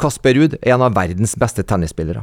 [0.00, 2.22] Kasper Ruud er en av verdens beste tennisspillere.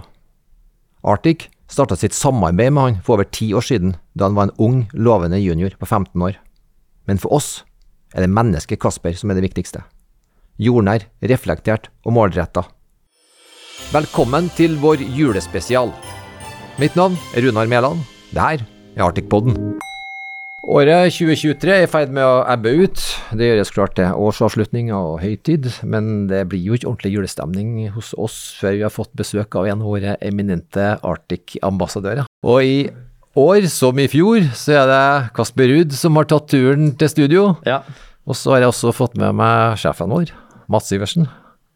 [1.05, 4.55] Arctic starta sitt samarbeid med han for over ti år siden, da han var en
[4.57, 6.39] ung, lovende junior på 15 år.
[7.05, 7.51] Men for oss
[8.15, 9.83] er det mennesket Kasper som er det viktigste.
[10.57, 12.65] Jordnær, reflektert og målretta.
[13.93, 15.93] Velkommen til vår julespesial.
[16.81, 18.01] Mitt navn er Runar Mæland.
[18.33, 18.65] Det her
[18.97, 19.77] er Arctic-podden.
[20.65, 23.01] Året 2023 er i ferd med å ebbe ut.
[23.37, 28.09] Det gjøres klart til årsavslutning og høytid, men det blir jo ikke ordentlig julestemning hos
[28.17, 32.25] oss før vi har fått besøk av en av våre eminente Arctic-ambassadører.
[32.41, 32.79] Og i
[33.37, 35.03] år, som i fjor, så er det
[35.37, 37.45] Kasper Ruud som har tatt turen til studio.
[37.69, 37.83] Ja.
[38.25, 40.33] Og så har jeg også fått med meg sjefen vår,
[40.73, 41.29] Mats Iversen.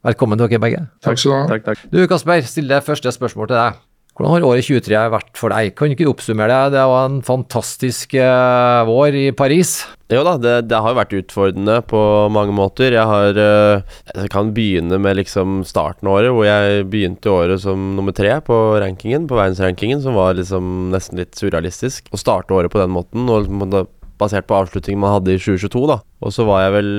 [0.10, 0.84] Velkommen til dere begge.
[1.06, 1.46] Takk skal du ha.
[1.54, 1.88] Takk, takk.
[1.94, 3.80] Du Kasper, stiller det første spørsmål til deg.
[4.22, 5.72] Hvordan har året 2023 vært for deg?
[5.74, 6.76] Kan du ikke oppsummere det?
[6.76, 9.72] Det var en fantastisk uh, vår i Paris.
[10.14, 12.94] Jo da, det, det har vært utfordrende på mange måter.
[12.94, 17.64] Jeg har uh, Jeg kan begynne med liksom starten av året, hvor jeg begynte året
[17.66, 22.14] som nummer tre på rankingen, på verdensrankingen, som var liksom nesten litt surrealistisk.
[22.14, 23.90] Å starte året på den måten, og liksom,
[24.22, 26.00] basert på avslutningen man hadde i 2022, da.
[26.22, 26.92] Og så var jeg vel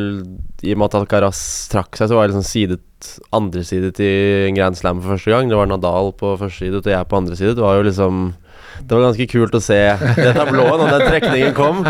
[0.66, 1.42] I og med at Alcaraz
[1.72, 2.80] trakk seg, så var jeg liksom sidet
[3.34, 4.12] andresidet i
[4.48, 5.50] en Grand Slam for første gang.
[5.50, 7.56] Det var Nadal på første side og jeg på andre side.
[7.58, 8.30] Det var jo liksom
[8.82, 9.78] det var ganske kult å se
[10.16, 11.82] det tablået når den trekningen kom.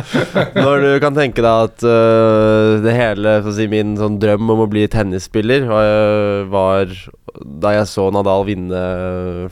[0.56, 4.69] Når du kan tenke deg at uh, det hele si, Min sånn drøm om å
[4.70, 6.97] bli tennisspiller var, var
[7.41, 8.80] da jeg så Nadal vinne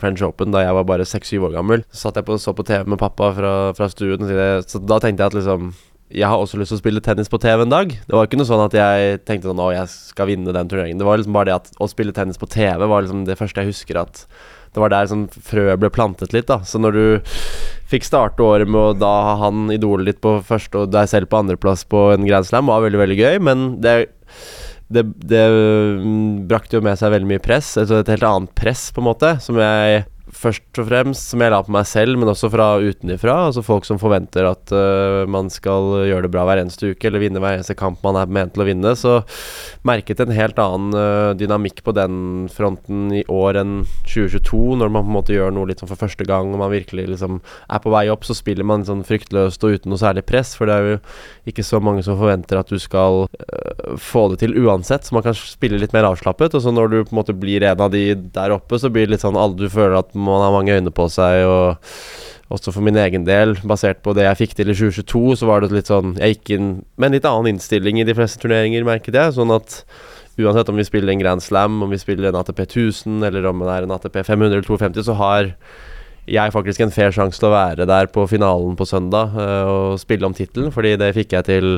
[0.01, 1.85] French Open da jeg var bare 6-7 år gammel.
[1.93, 4.27] Satt jeg på, så på TV med pappa fra, fra stuen,
[4.67, 5.71] så da tenkte jeg at liksom
[6.11, 7.93] jeg har også lyst til å spille tennis på TV en dag.
[8.07, 10.99] Det var ikke noe sånn at jeg tenkte sånn Å, jeg skal vinne den turneringen.
[10.99, 13.63] Det var liksom bare det at å spille tennis på TV var liksom det første
[13.63, 14.25] jeg husker at
[14.71, 16.61] det var der sånn frøet ble plantet litt, da.
[16.67, 17.31] Så når du
[17.91, 21.31] fikk starte året med å da ha han idolet ditt på første og deg selv
[21.31, 23.95] på andreplass på en Grand Slam, var veldig, veldig gøy, men det
[24.91, 28.89] det, det mm, brakte jo med seg veldig mye press, altså et helt annet press,
[28.93, 32.31] på en måte, som jeg først og fremst som jeg la på meg selv, men
[32.31, 33.35] også fra utenifra.
[33.49, 37.23] Altså folk som forventer at uh, man skal gjøre det bra hver eneste uke, eller
[37.23, 38.93] vinne hver eneste kamp man er ment til å vinne.
[38.97, 39.19] Så
[39.87, 43.75] merket en helt annen uh, dynamikk på den fronten i år enn
[44.09, 46.73] 2022, når man på en måte gjør noe litt sånn for første gang, og man
[46.73, 50.25] virkelig liksom er på vei opp, så spiller man sånn fryktløst og uten noe særlig
[50.29, 50.99] press, for det er jo
[51.51, 55.25] ikke så mange som forventer at du skal uh, få det til uansett, så man
[55.27, 56.55] kan spille litt mer avslappet.
[56.55, 58.05] Og så når du på en måte blir en av de
[58.35, 60.93] der oppe, så blir det litt sånn alle du føler at man har mange øyne
[60.93, 64.75] på seg, og også for min egen del, basert på det jeg fikk til i
[64.75, 68.07] 2022, så var det litt sånn Jeg gikk inn med en litt annen innstilling i
[68.07, 69.37] de fleste turneringer, merket jeg.
[69.37, 69.81] Sånn at
[70.41, 73.63] uansett om vi spiller en Grand Slam, om vi spiller en ATP 1000, eller om
[73.63, 75.53] det er en ATP 500 eller 250, så har
[76.29, 80.01] jeg faktisk en fair sjanse til å være der på finalen på søndag øh, og
[80.01, 81.71] spille om tittelen, fordi det fikk jeg til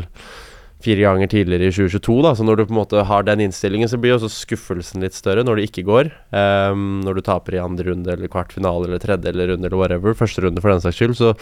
[0.84, 2.18] fire ganger tidligere i 2022.
[2.26, 5.16] da Så når du på en måte har den innstillingen, så blir også skuffelsen litt
[5.18, 6.12] større når det ikke går.
[6.36, 10.18] Um, når du taper i andre runde eller kvartfinale eller tredje eller runde eller whatever,
[10.18, 11.34] første runde for den saks skyld, så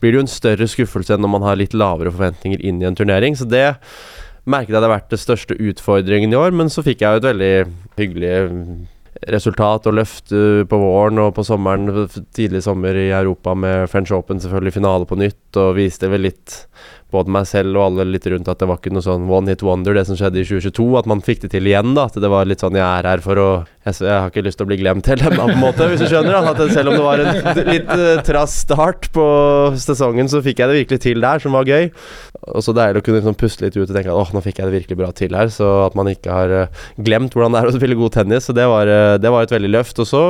[0.00, 2.88] blir det jo en større skuffelse enn når man har litt lavere forventninger inn i
[2.88, 3.38] en turnering.
[3.38, 3.68] Så det
[4.44, 7.30] merket jeg hadde vært det største utfordringen i år, men så fikk jeg jo et
[7.30, 7.54] veldig
[8.00, 8.34] hyggelig
[9.30, 14.12] resultat og løft uh, på våren og på sommeren, tidlig sommer i Europa med French
[14.16, 16.56] Open, selvfølgelig finale på nytt, og viste vel litt
[17.12, 19.62] både meg selv og alle litt rundt at det var ikke noe sånn one hit
[19.66, 20.86] wonder, det som skjedde i 2022.
[20.98, 22.08] At man fikk det til igjen, da.
[22.08, 23.50] At det var litt sånn jeg er her for å
[23.82, 26.36] Jeg, har ikke lyst til å bli glemt heller, på en måte, hvis du skjønner.
[26.52, 29.24] At selv om det var en litt uh, trass start på
[29.82, 31.90] sesongen, så fikk jeg det virkelig til der, som var gøy.
[32.54, 34.62] Og så deilig å kunne liksom puste litt ut og tenke at åh, nå fikk
[34.62, 35.50] jeg det virkelig bra til her.
[35.50, 38.46] Så at man ikke har uh, glemt hvordan det er å spille god tennis.
[38.46, 39.98] Så det var, uh, det var et veldig løft.
[39.98, 40.24] Og så,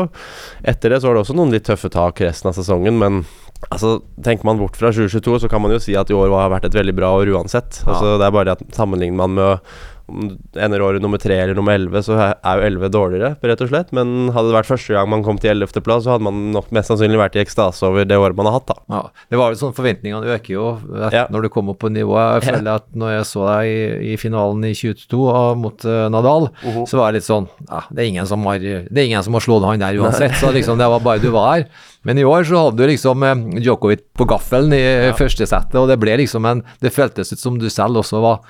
[0.64, 3.22] etter det, så var det også noen litt tøffe tak resten av sesongen, men
[3.70, 6.50] Altså, Tenker man bort fra 2022, så kan man jo si at i år har
[6.52, 7.82] vært et veldig bra år uansett.
[7.86, 9.74] Altså, Det er bare det at sammenligner man med
[10.10, 13.62] om du ender året nummer tre eller nummer elleve, så er jo elleve dårligere, rett
[13.64, 13.92] og slett.
[13.96, 16.90] Men hadde det vært første gang man kom til ellevteplass, så hadde man nok mest
[16.92, 18.76] sannsynlig vært i ekstase over det året man har hatt, da.
[18.92, 19.02] Ja,
[19.32, 20.66] det var jo sånn Forventningene øker jo
[21.12, 21.26] Ja.
[21.32, 22.42] når du kommer opp på nivået.
[22.42, 26.08] Jeg føler at når jeg så deg i, i finalen i 22 og mot uh,
[26.12, 26.50] Nadal,
[26.88, 29.34] så var det litt sånn ja, det er ingen som har, det er ingen som
[29.38, 30.36] har slått han der uansett.
[30.40, 31.66] Så liksom det var bare du var her.
[32.02, 35.86] Men i år så hadde du liksom eh, Djokovic på gaffelen i første settet, og
[35.90, 38.40] det ble liksom en Det føltes ut som du selv også var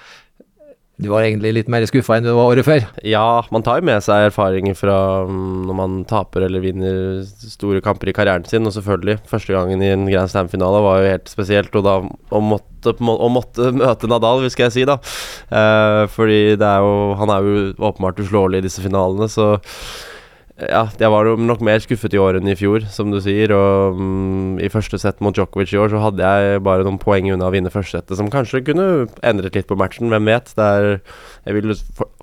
[1.02, 2.84] Du var egentlig litt mer skuffa enn du var året før.
[3.08, 4.96] Ja, man tar jo med seg erfaringer fra
[5.26, 9.82] mm, når man taper eller vinner store kamper i karrieren sin, og selvfølgelig, første gangen
[9.82, 13.72] i en Grand Slam-finale var jo helt spesielt, og da å måtte, må- å måtte
[13.74, 14.98] møte Nadal, skal jeg si, da.
[15.50, 17.58] Eh, fordi det er jo Han er jo
[17.90, 19.56] åpenbart uslåelig i disse finalene, så
[20.60, 23.54] ja, jeg var nok mer skuffet i år enn i fjor, som du sier.
[23.56, 27.30] Og um, i første sett mot Djokovic i år så hadde jeg bare noen poeng
[27.32, 28.88] unna å vinne første settet, som kanskje kunne
[29.24, 30.12] endret litt på matchen.
[30.12, 30.52] Hvem vet?
[30.60, 30.98] Er,
[31.48, 31.72] jeg vil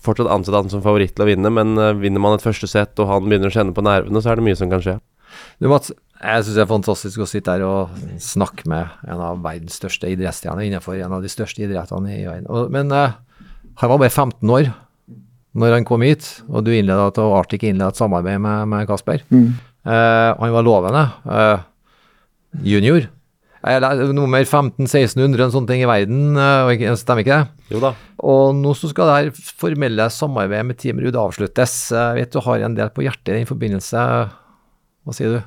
[0.06, 3.02] fortsatt ansette han som favoritt til å vinne, men uh, vinner man et første sett
[3.02, 5.00] og han begynner å kjenne på nervene, så er det mye som kan skje.
[5.62, 5.90] Du Mats,
[6.20, 10.10] jeg syns det er fantastisk å sitte her og snakke med en av verdens største
[10.12, 12.48] idrettsstjerner innenfor en av de største idrettene i verden.
[12.76, 13.18] Men uh,
[13.82, 14.72] han var bare 15 år
[15.58, 19.24] når han kom hit, og du innleda og Arctic innleda et samarbeid med, med Kasper.
[19.34, 19.54] Mm.
[19.88, 21.06] Uh, han var lovende.
[21.26, 21.64] Uh,
[22.66, 23.08] junior.
[23.60, 26.38] Nummer 1500-1600, en sånn ting i verden,
[26.96, 27.66] stemmer ikke det?
[27.74, 27.92] Jo da.
[28.24, 31.74] Og nå så skal det her formelle samarbeidet med Team Ruud avsluttes.
[31.92, 34.06] Jeg vet du har en del på hjertet i den forbindelse.
[35.04, 35.42] Hva sier du?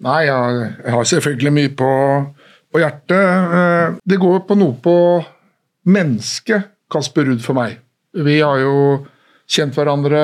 [0.00, 1.90] Nei, jeg, har selvfølgelig mye på,
[2.72, 3.52] på, hjertet.
[3.60, 4.96] Eh, det går på noe på
[5.92, 7.76] mennesket Kasper Ruud for meg.
[8.16, 8.76] Vi har jo
[9.50, 10.20] kjent hverandre,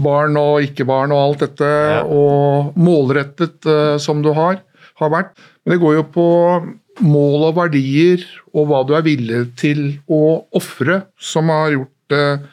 [0.00, 2.02] barn og ikke-barn og alt dette, ja.
[2.04, 4.62] og målrettet uh, som du har,
[5.00, 5.34] har vært.
[5.64, 6.28] Men det går jo på
[7.04, 12.48] mål og verdier og hva du er villig til å ofre, som har gjort uh,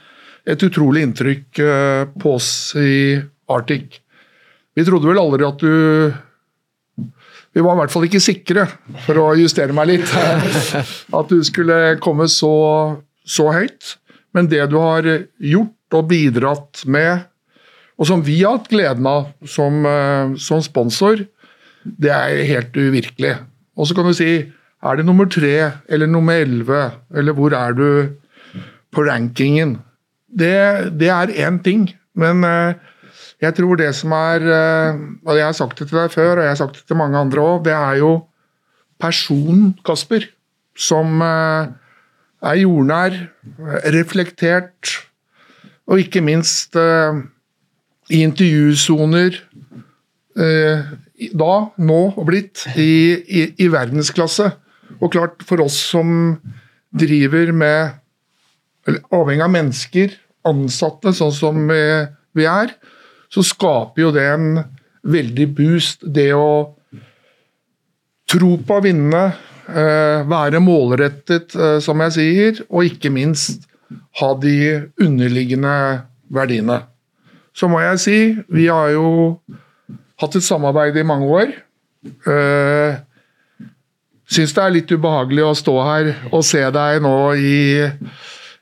[0.47, 3.17] et utrolig inntrykk uh, på oss i
[3.51, 4.01] Arctic.
[4.77, 6.13] Vi trodde vel aldri at du
[7.55, 8.67] Vi var i hvert fall ikke sikre,
[9.07, 10.11] for å justere meg litt,
[11.17, 12.51] at du skulle komme så,
[13.25, 13.95] så høyt.
[14.37, 15.07] Men det du har
[15.41, 17.25] gjort og bidratt med,
[17.97, 21.23] og som vi har hatt gleden av som, eh, som sponsor,
[21.81, 23.33] det er helt uvirkelig.
[23.77, 27.73] Og så kan du si er det nummer tre eller nummer elleve, eller hvor er
[27.73, 27.87] du
[28.93, 29.79] på rankingen?
[30.29, 32.77] Det, det er én ting, men uh,
[33.41, 36.43] jeg tror det som er eh, Og jeg har sagt det til deg før, og
[36.43, 38.11] jeg har sagt det til mange andre òg, det er jo
[39.01, 40.25] personen Kasper.
[40.77, 41.69] Som eh,
[42.45, 43.15] er jordnær,
[43.93, 44.93] reflektert,
[45.87, 47.21] og ikke minst eh,
[48.11, 49.41] i intervjusoner
[50.37, 54.51] da, nå og blitt, i, i, i, verdensklasse.
[55.01, 56.37] Og klart, for oss som
[56.93, 57.97] driver med
[58.87, 60.13] eller Avhengig av mennesker,
[60.47, 62.71] ansatte, sånn som vi er,
[63.27, 64.61] så skaper jo det en
[65.07, 66.05] veldig boost.
[66.07, 66.77] Det å
[68.31, 73.67] tro på å vinne, eh, være målrettet, eh, som jeg sier, og ikke minst
[74.19, 75.73] ha de underliggende
[76.33, 76.81] verdiene.
[77.55, 78.19] Så må jeg si,
[78.53, 79.39] vi har jo
[80.21, 81.53] hatt et samarbeid i mange år.
[82.27, 82.99] Uh,
[84.27, 87.59] Syns det er litt ubehagelig å stå her og se deg nå i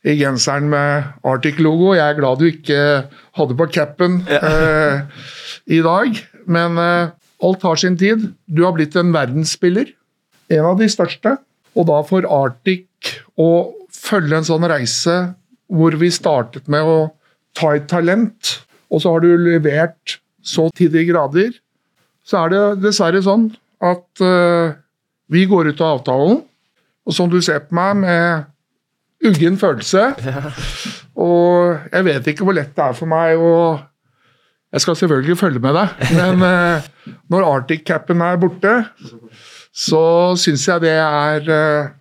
[0.06, 1.96] i genseren med Arctic-logo.
[1.98, 2.80] Jeg er glad du ikke
[3.34, 5.01] hadde på capen ja.
[5.66, 8.28] i dag, men alt har sin tid.
[8.46, 9.90] Du har blitt en verdensspiller,
[10.54, 11.38] en av de største.
[11.76, 13.50] Og da for Arctic å
[13.94, 15.18] følge en sånn reise
[15.72, 16.98] hvor vi startet med å
[17.58, 18.60] ta et talent,
[18.92, 21.56] og så har du levert så til de grader,
[22.26, 23.50] så er det dessverre sånn
[23.86, 24.76] at uh,
[25.32, 26.44] vi går ut av avtalen.
[27.06, 30.08] Og som du ser på meg med uggen følelse.
[30.26, 30.54] Ja.
[31.16, 33.52] Og jeg vet ikke hvor lett det er for meg å
[34.76, 38.74] Jeg skal selvfølgelig følge med deg, men uh, når Arctic-capen er borte,
[39.75, 40.01] så
[40.39, 41.94] syns jeg det er uh,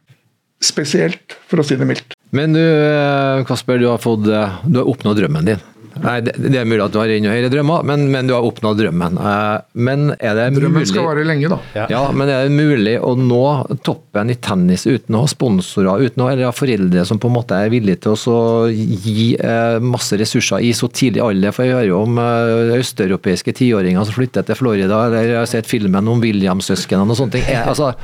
[0.62, 2.14] spesielt, for å si det mildt.
[2.34, 5.60] Men du, eh, Kasper, du har, fått, du har oppnådd drømmen din.
[6.02, 8.46] Nei, det, det, er mulig at du har enda høyere drømmer, men, men, du har
[8.46, 9.18] oppnådd drømmen.
[9.20, 11.58] Eh, men er det Drømmen mulig, skal vare lenge, da.
[11.76, 11.86] Ja.
[11.92, 12.02] ja.
[12.16, 13.42] men er det mulig å nå
[13.86, 17.58] toppen i tennis uten å ha sponsorer, uten å ha foreldre som på en måte
[17.58, 18.42] er villige til å
[18.72, 21.54] gi eh, masse ressurser i så tidlig alder?
[21.54, 25.50] For jeg hører jo om eh, østeuropeiske tiåringer som flytter til Florida, eller jeg har
[25.50, 27.50] sett filmen om Williams-søsknene og sånne ting.
[27.64, 27.94] Altså,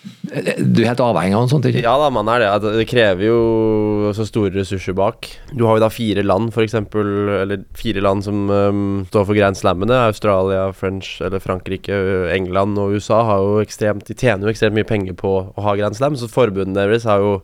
[0.00, 1.74] du er helt avhengig av en sånn ting?
[1.82, 2.70] Ja da, man er det.
[2.78, 5.28] Det krever jo så store ressurser bak.
[5.52, 8.80] Du har jo da fire land, for eksempel, eller fire land som um,
[9.10, 9.98] står for Grand Slammene.
[10.06, 11.98] Australia, French, eller Frankrike,
[12.32, 15.76] England og USA har jo ekstremt De tjener jo ekstremt mye penger på å ha
[15.76, 17.40] Grand Slam, så forbundet deres har jo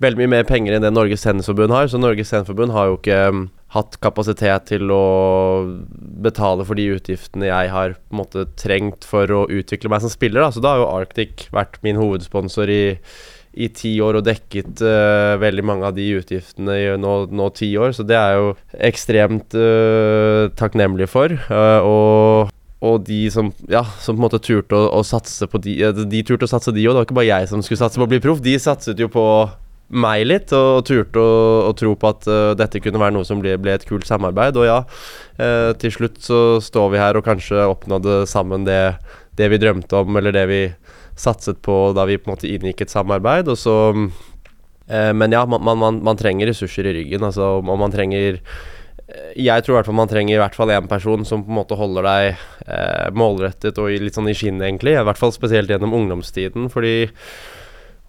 [0.00, 1.90] veldig mye mer penger enn det Norges Tennisforbund har.
[1.90, 3.20] Så Norges Tennisforbund har jo ikke
[3.74, 5.02] hatt kapasitet til å
[6.24, 10.12] betale for de utgiftene jeg har på en måte trengt for å utvikle meg som
[10.12, 10.42] spiller.
[10.42, 10.50] Da.
[10.54, 12.84] Så da har jo Arctic vært min hovedsponsor i,
[13.54, 17.70] i ti år og dekket uh, veldig mange av de utgiftene i nå, nå, ti
[17.78, 17.94] år.
[17.94, 18.54] Så det er jeg jo
[18.90, 21.36] ekstremt uh, takknemlig for.
[21.50, 25.58] Uh, og og de som, ja, som på en måte turte å, å satse på
[25.60, 25.74] de
[26.08, 26.94] De turte å satse, de òg.
[26.94, 28.40] Det var ikke bare jeg som skulle satse på å bli proff.
[28.40, 29.24] De satset jo på
[29.90, 33.42] meg litt, og turte å, å tro på at uh, dette kunne være noe som
[33.42, 34.58] ble, ble, et kult samarbeid.
[34.60, 38.80] Og ja, uh, til slutt så står vi her og kanskje oppnådde sammen det,
[39.38, 40.64] det, vi drømte om, eller det vi
[41.20, 43.50] satset på da vi på en måte inngikk et samarbeid.
[43.50, 47.94] Og så uh, Men ja, man, man, man, trenger ressurser i ryggen, altså, og man
[47.94, 48.42] trenger
[49.34, 51.56] jeg tror i hvert fall man trenger i hvert fall én person som på en
[51.56, 54.92] måte holder deg målrettet og litt sånn i skinnet, egentlig.
[54.94, 57.08] I hvert fall spesielt gjennom ungdomstiden, fordi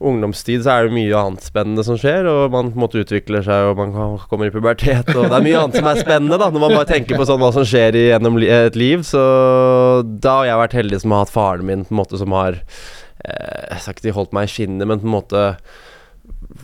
[0.10, 3.46] ungdomstid så er det mye annet spennende som skjer, og man på en måte utvikler
[3.46, 3.94] seg, og man
[4.32, 6.90] kommer i pubertet, og det er mye annet som er spennende, da, når man bare
[6.90, 9.06] tenker på sånn hva som skjer i, gjennom et liv.
[9.08, 9.22] Så
[10.24, 12.60] da har jeg vært heldig som har hatt faren min på en måte som har
[12.62, 15.46] eh, Jeg skal ikke si holdt meg i skinnet, men på en måte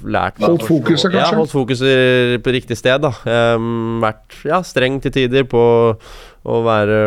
[0.03, 1.21] lært meg Holdt fokuset, kanskje?
[1.21, 3.13] Ja, holdt fokuset på riktig sted, da.
[3.57, 5.61] Um, vært ja, streng til tider på
[6.47, 6.99] å være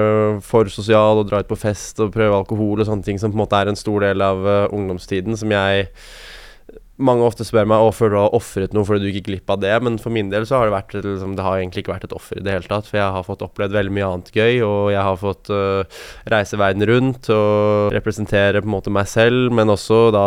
[0.45, 3.39] for sosial og dra ut på fest og prøve alkohol og sånne ting, som på
[3.39, 5.89] en måte er en stor del av uh, ungdomstiden, som jeg
[7.01, 9.63] mange ofte spør meg Å, føler du har ofret noe fordi du gikk glipp av
[9.63, 12.05] det, men for min del så har det vært liksom, Det har egentlig ikke vært
[12.11, 14.61] et offer i det hele tatt, for jeg har fått opplevd veldig mye annet gøy,
[14.67, 16.03] og jeg har fått uh,
[16.35, 20.27] reise verden rundt og representere på en måte meg selv, men også da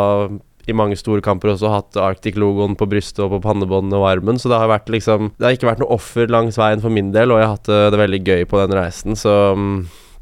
[0.67, 4.51] i mange store kamper også hatt Arctic-logoen på brystet og på pannebåndet og armen, så
[4.51, 7.34] det har vært liksom Det har ikke vært noe offer langs veien for min del,
[7.34, 9.77] og jeg har hatt øh, det veldig gøy på den reisen, så mm,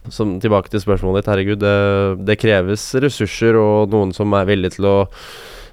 [0.09, 4.73] som, tilbake til spørsmålet ditt, herregud, det, det kreves ressurser og noen som er villig
[4.77, 4.97] til å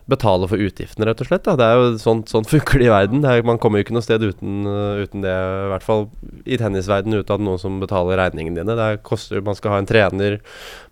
[0.08, 1.44] betale for utgiftene, rett og slett.
[1.44, 1.54] Da.
[1.58, 3.22] Det er jo sånn, sånn funker det i verden.
[3.24, 6.06] Det er, man kommer jo ikke noe sted uten, uh, uten det, i hvert fall
[6.48, 8.78] i tennisverdenen, uten noen som betaler regningene dine.
[8.78, 10.40] Det er, koster, man skal ha en trener,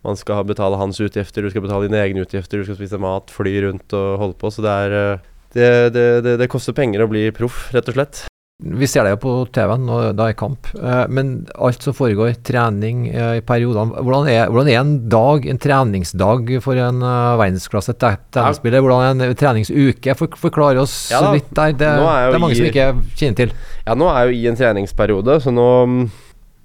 [0.06, 3.32] man skal betale hans utgifter, du skal betale dine egne utgifter, du skal spise mat,
[3.32, 4.52] fly rundt og holde på.
[4.52, 7.96] Så det er uh, det, det, det, det koster penger å bli proff, rett og
[7.96, 8.26] slett.
[8.56, 12.38] Vi ser det jo på TV-en når det er kamp, eh, men alt som foregår,
[12.46, 17.34] trening eh, i periodene hvordan er, hvordan er en dag, en treningsdag for en uh,
[17.36, 18.80] verdensklasse te- tennisspiller?
[18.80, 20.14] Hvordan er en treningsuke?
[20.16, 21.34] For, forklar oss Ja da.
[21.36, 21.74] vidt der.
[21.76, 22.86] Det, er det er mange som ikke
[23.20, 23.52] kjenner til.
[23.84, 25.98] Ja, nå er jeg jo i en treningsperiode, så nå mm,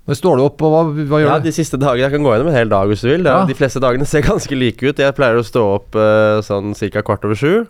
[0.09, 0.79] Nå står du opp, og hva,
[1.11, 1.45] hva gjør Ja, du?
[1.45, 3.27] de siste dagene Jeg kan gå gjennom en hel dag hvis du vil.
[3.27, 3.43] Ja.
[3.45, 4.97] De fleste dagene ser ganske like ut.
[5.03, 7.03] Jeg pleier å stå opp eh, sånn ca.
[7.05, 7.67] kvart over sju.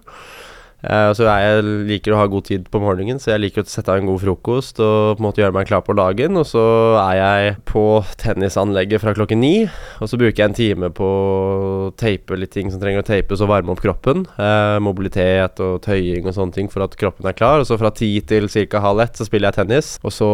[0.82, 3.94] Eh, så jeg liker å ha god tid på morgenen, så jeg liker å sette
[3.94, 6.40] av en god frokost og på en måte gjøre meg klar på dagen.
[6.42, 6.66] Og så
[7.04, 7.86] er jeg på
[8.22, 9.56] tennisanlegget fra klokken ni,
[10.02, 13.44] og så bruker jeg en time på å tape litt ting som trenger å tapes
[13.44, 14.26] og varme opp kroppen.
[14.38, 17.62] Uh, mobilitet og tøying og sånne ting for at kroppen er klar.
[17.62, 18.82] Og så fra ti til ca.
[18.82, 20.32] halv ett så spiller jeg tennis, og så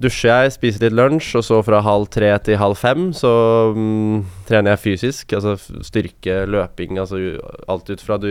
[0.00, 3.30] dusjer jeg, spiser litt lunsj, og så fra halv tre til halv fem så
[3.76, 5.34] mm, trener jeg fysisk.
[5.36, 7.20] Altså styrke, løping, altså
[7.70, 8.30] alt ut fra du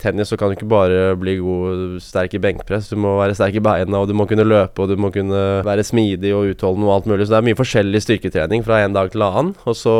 [0.00, 2.92] Tennis så kan du ikke bare bli god, sterk i benkpress.
[2.92, 5.42] Du må være sterk i beina, og du må kunne løpe, og du må kunne
[5.66, 7.26] være smidig og utholdende og alt mulig.
[7.26, 9.52] Så det er mye forskjellig styrketrening fra en dag til annen.
[9.66, 9.96] Og så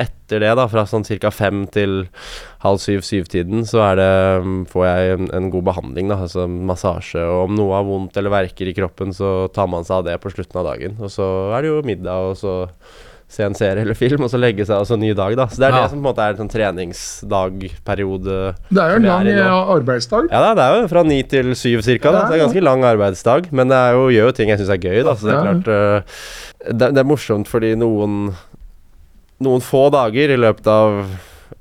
[0.00, 1.32] etter det, da, fra sånn ca.
[1.32, 2.02] fem til
[2.62, 4.10] halv syv-syv-tiden, så er det,
[4.46, 7.18] mm, får jeg en, en god behandling, da, altså massasje.
[7.26, 10.18] Og om noe har vondt eller verker i kroppen, så tar man seg av det
[10.22, 10.94] på slutten av dagen.
[11.02, 11.26] Og så
[11.56, 12.54] er det jo middag, og så
[13.32, 15.46] se en serie eller film, og så legge seg, og så ny dag, da.
[15.48, 15.82] Så det er Ja.
[15.86, 18.36] det som på en måte er en sånn treningsdagperiode.
[18.68, 20.28] Det er jo en lang eh, arbeidsdag.
[20.30, 22.12] Ja, da, det er jo fra ni til syv cirka.
[22.12, 22.26] Da.
[22.26, 23.48] Så det er ganske lang arbeidsdag.
[23.56, 25.14] Men det jo, gjør jo ting jeg syns er gøy, da.
[25.16, 26.22] Så det er klart øh,
[26.70, 28.34] det, det er morsomt fordi noen
[29.42, 31.00] Noen få dager i løpet av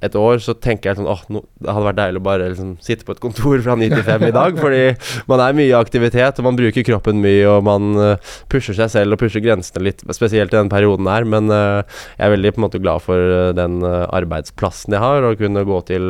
[0.02, 2.72] et år så tenker jeg sånn åh, no, det hadde vært deilig å bare liksom
[2.82, 4.58] sitte på et kontor fra ni til fem i dag.
[4.58, 4.84] Fordi
[5.30, 8.92] man er mye i aktivitet, og man bruker kroppen mye, og man øh, pusher seg
[8.94, 11.28] selv og pusher grensene litt, spesielt i den perioden her.
[11.30, 11.82] Men uh,
[12.18, 15.64] jeg er veldig på en måte glad for øh, den arbeidsplassen jeg har, og kunne
[15.68, 16.08] gå til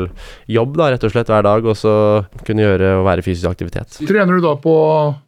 [0.51, 1.93] jobb da, rett og slett hver dag, og så
[2.47, 3.99] kunne gjøre og være fysisk aktivitet.
[3.99, 4.75] Trener du da på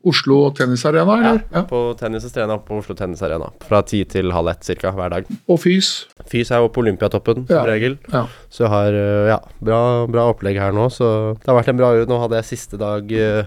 [0.10, 1.44] Oslo Tennisarena, eller?
[1.54, 1.66] Ja.
[1.68, 5.30] På tennis så trener på Oslo Tennisarena fra ti til halv ett cirka hver dag.
[5.52, 5.94] Og fys?
[6.30, 7.66] Fys er jo på Olympiatoppen som Ja.
[7.68, 7.98] regel.
[8.12, 8.26] Ja.
[8.54, 11.80] Så jeg har øh, ja, bra, bra opplegg her nå, så det har vært en
[11.80, 13.44] bra Nå hadde jeg siste dag øh,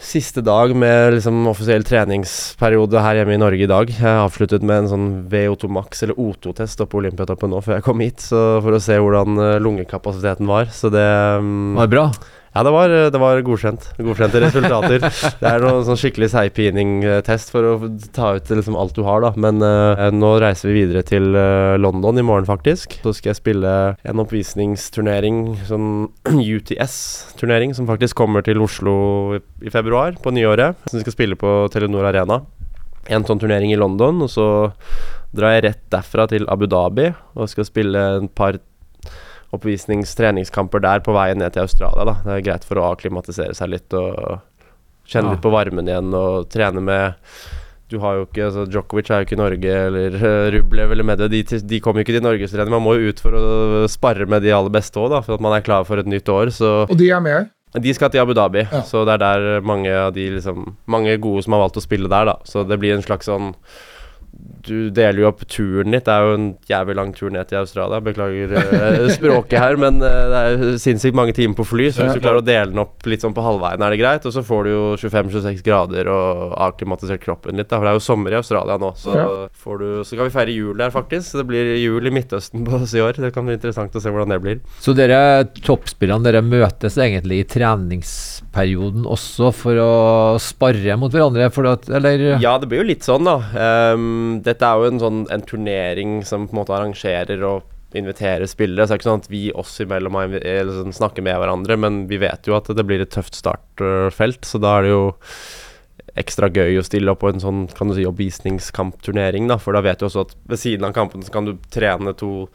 [0.00, 3.90] Siste dag med liksom offisiell treningsperiode her hjemme i Norge i dag.
[3.92, 7.84] Jeg avsluttet med en sånn VO2 Max eller O2-test oppe på Olympiatoppen nå før jeg
[7.84, 10.72] kom hit, så for å se hvordan øh, lungekapasiteten var.
[10.72, 11.04] Så det
[11.44, 12.06] mm, Var det bra?
[12.50, 13.84] Ja, det var, det var godkjent.
[14.02, 15.04] Godkjente resultater.
[15.40, 19.30] det er noe sånn skikkelig seigpining-test for å ta ut liksom alt du har, da.
[19.38, 22.98] Men uh, nå reiser vi videre til uh, London i morgen, faktisk.
[23.04, 25.90] Så skal jeg spille en oppvisningsturnering, sånn
[26.56, 28.96] UTS-turnering, som faktisk kommer til Oslo
[29.38, 30.82] i, i februar, på nyåret.
[30.90, 32.42] Som vi skal spille på Telenor Arena.
[33.10, 34.48] En sånn turnering i London, og så
[35.36, 38.58] drar jeg rett derfra til Abu Dhabi og skal spille en par
[39.56, 42.04] oppvisnings-treningskamper der på veien ned til Australia.
[42.06, 42.14] Da.
[42.24, 44.40] Det er greit for å akklimatisere seg litt og
[45.10, 45.34] kjenne Ja.
[45.34, 47.14] litt på varmen igjen og trene med
[47.90, 51.02] du har jo ikke, altså Djokovic er jo ikke i Norge, eller uh, Rublev eller
[51.02, 51.32] Medvedev.
[51.50, 52.70] De, de kommer jo ikke til norgestrening.
[52.70, 55.56] Man må jo ut for å spare med de aller beste òg, for at man
[55.56, 56.52] er klar for et nytt år.
[56.54, 57.50] Så Og de er med?
[57.74, 58.82] de skal til Abu Dhabi, Ja.
[58.86, 62.08] så det er der mange av de liksom Mange gode som har valgt å spille
[62.08, 62.36] der, da.
[62.46, 63.54] Så det blir en slags sånn
[64.66, 66.04] du deler jo opp turen ditt.
[66.06, 68.00] Det er jo en jævlig lang tur ned til Australia.
[68.04, 71.88] Beklager uh, språket her, men uh, det er sinnssykt mange timer på fly.
[71.94, 74.26] Så hvis du klarer å dele den opp litt sånn på halvveien, er det greit.
[74.28, 77.78] Og så får du jo 25-26 grader og akklimatisert kroppen litt, da.
[77.80, 78.92] For det er jo sommer i Australia nå.
[79.00, 79.26] Så, Ja.
[79.64, 81.36] får du, så kan vi feire jul der, faktisk.
[81.40, 83.18] Det blir jul i Midtøsten på oss i år.
[83.20, 84.60] Det kan bli interessant å se hvordan det blir.
[84.80, 89.90] Så dere toppspillerne dere møtes egentlig i treningsperioden også for å
[90.42, 91.48] spare mot hverandre?
[91.52, 93.38] For at, eller Ja, det blir jo litt sånn, da.
[94.46, 98.86] Dette er jo en sånn en turnering som på en måte arrangerer og inviterer spillere.
[98.86, 102.20] Så det er ikke sånn at vi oss imellom sånn, snakker med hverandre, men vi
[102.22, 105.02] vet jo at det blir et tøft startfelt, så da er det jo
[106.20, 109.58] ekstra gøy å stille opp på en sånn kan du si, oppvisningskampturnering, da.
[109.62, 112.48] For da vet du også at ved siden av kampen så kan du trene to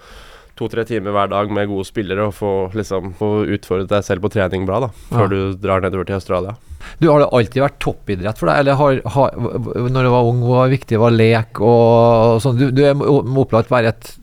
[0.55, 4.29] To-tre timer hver dag med gode spillere og få, liksom, få utfordret deg selv på
[4.31, 5.27] trening bra da før Ja.
[5.27, 6.55] du drar nedover til Australia.
[7.01, 8.59] Du, Har det alltid vært toppidrett for deg?
[8.61, 12.57] Eller har, har, når du var ung, var viktig var lek og sånn?
[12.61, 14.13] Du, du er- må opplagt være et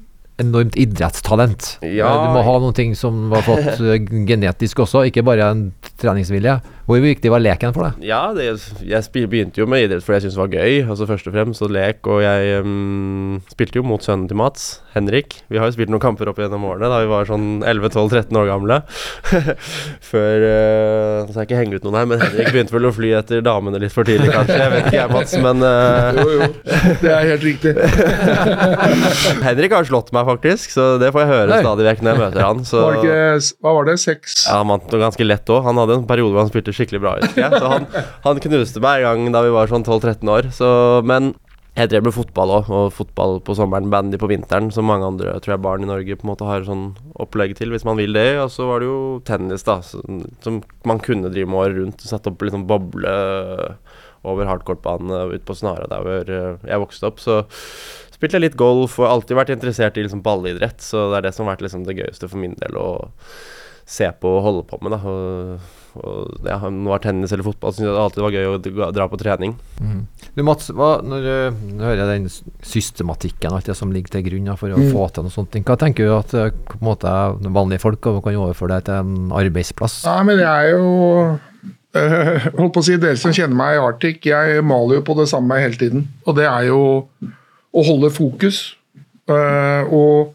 [0.41, 1.77] enormt idrettstalent.
[1.85, 2.09] Ja.
[2.25, 5.67] Du må ha noen ting som var fått eh, genetisk også, ikke bare en
[6.03, 6.59] treningsvilje.
[6.83, 8.03] Hvor viktig var leken for deg?
[8.09, 8.49] Ja, det,
[8.83, 10.79] jeg begynte jo med idrett fordi jeg syntes det var gøy.
[10.91, 12.01] Altså Først og fremst og lek.
[12.11, 15.39] Og jeg um, spilte jo mot sønnen til Mats, Henrik.
[15.53, 18.51] Vi har jo spilt noen kamper opp gjennom årene da vi var sånn 11-12-13 år
[18.51, 18.81] gamle.
[20.11, 22.95] Før uh, Så skal jeg ikke henge ut noen her, men Henrik begynte vel å
[22.97, 24.59] fly etter damene litt for tidlig, kanskje.
[24.59, 26.51] Jeg vet ikke jeg, Mats, men uh, Jo, jo.
[27.03, 27.77] Det er helt riktig.
[29.47, 30.75] Henrik har slått meg, faktisk.
[30.75, 31.63] Så det får jeg høre Nei.
[31.63, 32.67] stadig vekk når jeg møter han.
[32.67, 34.39] Så Var det ikke, hva var det, seks?
[34.49, 35.63] Ja, han vant ganske lett òg.
[35.69, 37.15] Han hadde en periode hvor han spilte skikkelig bra.
[37.21, 37.49] jeg.
[37.55, 37.89] Så han,
[38.27, 40.51] han knuste meg en gang da vi var sånn 12-13 år.
[40.55, 40.69] Så,
[41.09, 41.33] men
[41.73, 45.39] jeg drev med fotball òg, og fotball på sommeren, bandy på vinteren, som mange andre
[45.41, 46.91] tror jeg barn i Norge på en måte har sånn
[47.23, 48.29] opplegg til, hvis man vil det.
[48.43, 52.05] Og så var det jo tennis, da, som, man kunne drive med året rundt.
[52.05, 53.17] Satt opp litt sånn boble
[54.29, 57.23] over hardcourtbanen ute på Snara der hvor eh, jeg vokste opp.
[57.25, 57.41] Så
[58.13, 61.33] spilte jeg litt golf og alltid vært interessert i liksom ballidrett, så det er det
[61.35, 62.89] som har vært liksom det gøyeste for min del å
[63.89, 64.95] se på og holde på med.
[64.95, 68.35] da og, og ja, Om det var tennis eller fotball, syntes jeg det alltid var
[68.37, 68.47] gøy
[68.87, 69.57] å dra på trening.
[70.35, 72.29] Du Mats, hva, når du nå hører jeg den
[72.73, 74.91] systematikken alt det som ligger til grunn for å Mm.
[74.95, 77.13] få til noe sånt, hva tenker du at eh, på en måte
[77.53, 80.05] vanlige folk og kan overføre det til en arbeidsplass?
[80.09, 81.39] Nei, men jeg er jo
[81.95, 85.17] øh, Holdt på å si, Dere som kjenner meg i Arctic, jeg maler jo på
[85.19, 86.07] det samme hele tiden.
[86.27, 86.81] Og det er jo
[87.73, 88.77] å holde fokus.
[89.29, 90.33] Øh, og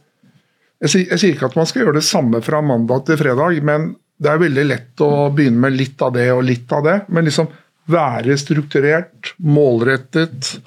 [0.82, 3.58] jeg, sier- jeg sier ikke at man skal gjøre det samme fra mandag til fredag,
[3.66, 6.98] men det er veldig lett å begynne med litt av det og litt av det.
[7.14, 7.50] Men liksom
[7.88, 10.58] være strukturert, målrettet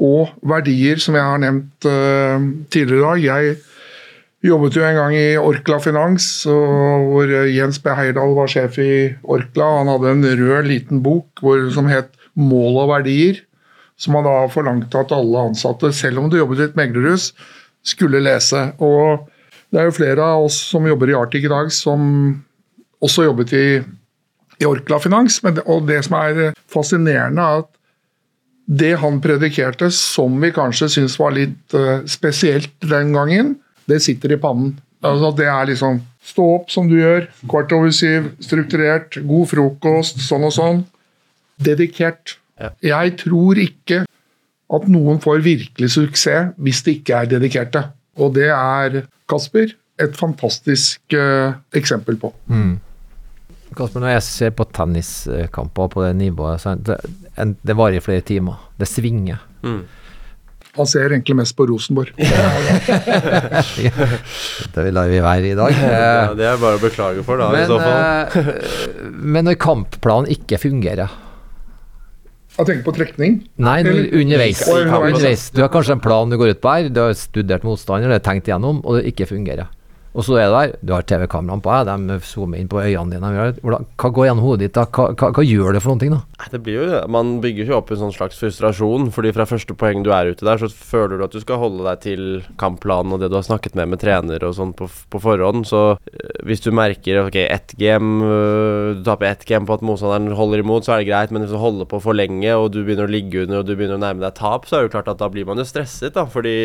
[0.00, 2.38] og verdier, som jeg har nevnt uh,
[2.72, 3.24] tidligere i dag.
[3.24, 7.92] Jeg jobbet jo en gang i Orkla Finans, hvor Jens B.
[7.92, 9.68] Heyerdahl var sjef i Orkla.
[9.80, 13.42] Han hadde en rød liten bok hvor, som het 'Mål og verdier',
[14.00, 17.34] som han da forlangte at alle ansatte, selv om du jobbet i et meglerhus,
[17.84, 18.70] skulle lese.
[18.80, 19.28] Og
[19.72, 22.40] det er jo flere av oss som jobber i Arctic i dag, som
[23.04, 23.66] også jobbet i,
[24.60, 25.40] i Orkla Finans.
[25.44, 27.70] Men det, og det som er fascinerende, er at
[28.70, 33.56] det han predikerte, som vi kanskje syns var litt eh, spesielt den gangen,
[33.90, 34.76] det sitter i pannen.
[35.02, 40.20] Altså Det er liksom stå opp som du gjør, kvart over syv, strukturert, god frokost,
[40.22, 40.84] sånn og sånn.
[41.60, 42.36] Dedikert.
[42.84, 44.04] Jeg tror ikke
[44.70, 47.86] at noen får virkelig suksess hvis de ikke er dedikerte.
[48.20, 52.32] Og det er Kasper et fantastisk uh, eksempel på.
[53.76, 56.96] Kasper, når jeg ser på tenniskamper på det nivået, så det,
[57.36, 58.56] det varer i flere timer.
[58.80, 59.38] Det svinger.
[60.78, 62.12] Han ser egentlig mest på Rosenborg.
[64.74, 65.70] Det vil vi være i dag.
[65.82, 68.38] Ja, det er bare å beklage for, da, i så fall.
[68.38, 68.46] eh,
[69.10, 71.08] men når kampplanen ikke fungerer
[72.56, 73.40] Jeg tenker på trekning.
[73.62, 73.80] Nei.
[73.82, 74.62] Underveis.
[74.68, 75.48] underveis.
[75.54, 78.18] Du har kanskje en plan du går ut på her, du har studert motstander, det
[78.20, 79.66] er tenkt igjennom, og det ikke fungerer.
[80.10, 83.14] Og så er det der, du har TV-kameraene på deg, de zoomer inn på øynene
[83.14, 83.30] dine.
[83.62, 84.82] Hva går gjennom hodet ditt da?
[84.90, 86.22] Hva, hva, hva gjør det for noen ting da?
[86.50, 87.02] Det blir jo.
[87.12, 90.46] Man bygger jo opp en sånn slags frustrasjon, fordi fra første poeng du er ute
[90.46, 92.24] der, så føler du at du skal holde deg til
[92.60, 95.68] kampplanen og det du har snakket med med trener og sånn på, på forhånd.
[95.70, 99.84] Så øh, hvis du merker ok, ett game øh, Du taper ett game på at
[99.86, 102.72] motstanderen holder imot, så er det greit, men hvis du holder på for lenge, og
[102.74, 104.90] du begynner å ligge under, og du begynner å nærme deg tap, så er det
[104.90, 106.26] jo klart at da blir man jo stresset, da.
[106.30, 106.56] Fordi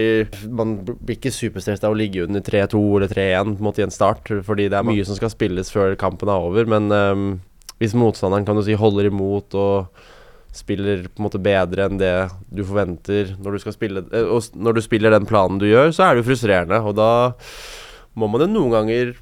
[0.50, 4.70] man blir ikke superstresset av å ligge under 3-2 eller 3-1 i en start, fordi
[4.72, 7.26] det er mye som skal spilles før kampen er over, men um,
[7.82, 10.04] hvis motstanderen kan du si holder imot og
[10.56, 12.14] spiller på en måte bedre enn det
[12.48, 15.92] du forventer når du skal spille eh, Og når du spiller den planen du gjør,
[15.92, 17.10] så er det jo frustrerende, og da
[18.16, 19.16] må man jo noen ganger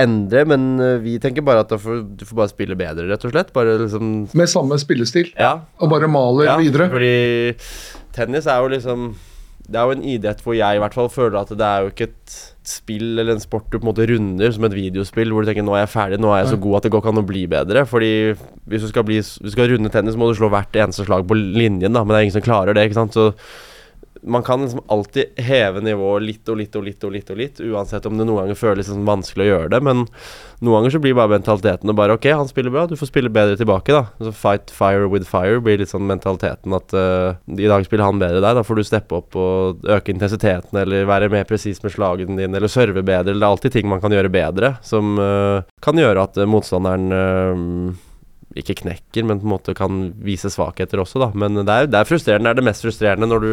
[0.00, 3.34] endre, men eh, vi tenker bare at får, du får bare spille bedre, rett og
[3.34, 3.52] slett.
[3.52, 5.32] Bare liksom Med samme spillestil.
[5.36, 5.58] Ja.
[5.80, 6.88] Og bare maler ja videre.
[6.92, 7.12] Fordi
[8.16, 9.10] tennis er jo liksom
[9.70, 11.92] Det er jo en idrett hvor jeg i hvert fall føler at det er jo
[11.92, 15.44] ikke et spill eller en sport du på en måte runder som et videospill hvor
[15.44, 17.12] du tenker nå er jeg ferdig, nå er jeg så god at det går ikke
[17.14, 17.84] an å bli bedre.
[17.86, 18.12] Fordi
[18.70, 21.26] hvis du skal, bli, hvis du skal runde tennis, må du slå hvert eneste slag
[21.30, 22.88] på linjen, da, men det er ingen som klarer det.
[22.88, 23.14] ikke sant?
[23.14, 23.30] Så
[24.22, 27.60] man kan liksom alltid heve nivået litt og litt og litt og litt, og litt
[27.60, 29.80] uansett om det noen ganger føles liksom vanskelig å gjøre det.
[29.86, 30.02] Men
[30.60, 33.32] noen ganger så blir bare mentaliteten og bare Ok, han spiller bra, du får spille
[33.32, 34.10] bedre tilbake, da.
[34.20, 38.20] Så fight fire with fire blir litt sånn mentaliteten at uh, i dag spiller han
[38.20, 41.94] bedre deg, da får du steppe opp og øke intensiteten eller være mer presis med
[41.94, 43.32] slagene dine eller serve bedre.
[43.32, 47.98] Det er alltid ting man kan gjøre bedre som uh, kan gjøre at uh, motstanderen
[48.58, 51.28] ikke knekker, men på en måte kan vise svakheter også, da.
[51.38, 52.50] Men det er, det er frustrerende.
[52.50, 53.52] Det er det mest frustrerende når du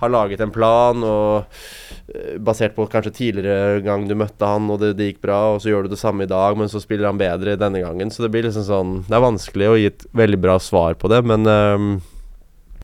[0.00, 1.46] har laget en plan, og
[2.12, 5.62] eh, basert på kanskje tidligere gang du møtte han, og det, det, gikk bra, og
[5.62, 8.12] så gjør du det samme i dag, men så spiller han bedre denne gangen.
[8.12, 11.10] Så det blir liksom sånn Det er vanskelig å gi et veldig bra svar på
[11.12, 11.88] det, men um,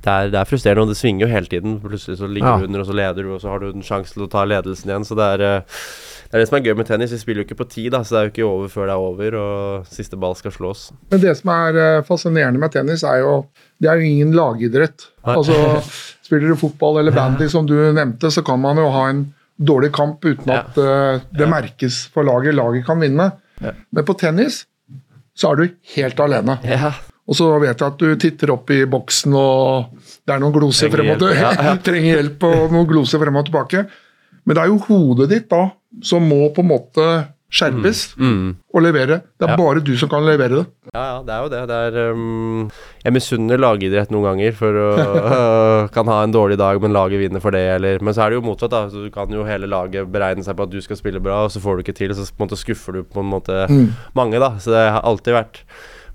[0.02, 1.76] det, er, det er, frustrerende, og det svinger jo hele tiden.
[1.82, 2.56] Plutselig så ligger ja.
[2.58, 4.42] du under, og så leder du, og så har du en sjanse til å ta
[4.48, 5.06] ledelsen igjen.
[5.06, 5.84] Så det er, eh,
[6.26, 7.14] det er det som er gøy med tennis.
[7.14, 8.96] Vi spiller jo ikke på ti, da, så det er jo ikke over før det
[8.96, 10.88] er over, og siste ball skal slås.
[11.12, 13.36] Men det som er eh, fascinerende med tennis, er jo
[13.82, 15.06] det er jo ingen lagidrett.
[15.22, 15.54] Altså
[16.32, 19.26] Spiller du fotball eller bandy, som du nevnte, så kan man jo ha en
[19.60, 22.56] dårlig kamp uten at uh, det merkes for laget.
[22.56, 23.26] Laget kan vinne.
[23.60, 24.62] Men på tennis
[25.36, 26.56] så er du helt alene.
[27.28, 29.92] Og så vet jeg at du titter opp i boksen, og
[30.24, 31.76] det er noen gloser frem og tilbake.
[31.86, 33.84] Trenger hjelp og noen gloser frem og tilbake.
[34.42, 35.66] Men det er jo hodet ditt da
[36.02, 37.06] som må på en måte
[37.52, 38.28] skjerpes mm.
[38.32, 38.52] Mm.
[38.72, 39.18] og levere.
[39.36, 39.58] Det er ja.
[39.60, 40.64] bare du som kan levere det.
[40.92, 41.60] Ja, ja, det er jo det.
[41.68, 42.70] det er, um,
[43.04, 47.20] jeg misunner lagidrett noen ganger for å uh, kan ha en dårlig dag, men laget
[47.20, 48.86] vinner for det, eller Men så er det jo motsatt, da.
[48.92, 51.52] Så du kan jo hele laget beregne seg på at du skal spille bra, og
[51.52, 53.88] så får du ikke til, så på en måte skuffer du på en måte mm.
[54.18, 54.54] mange, da.
[54.62, 55.64] Så det har alltid vært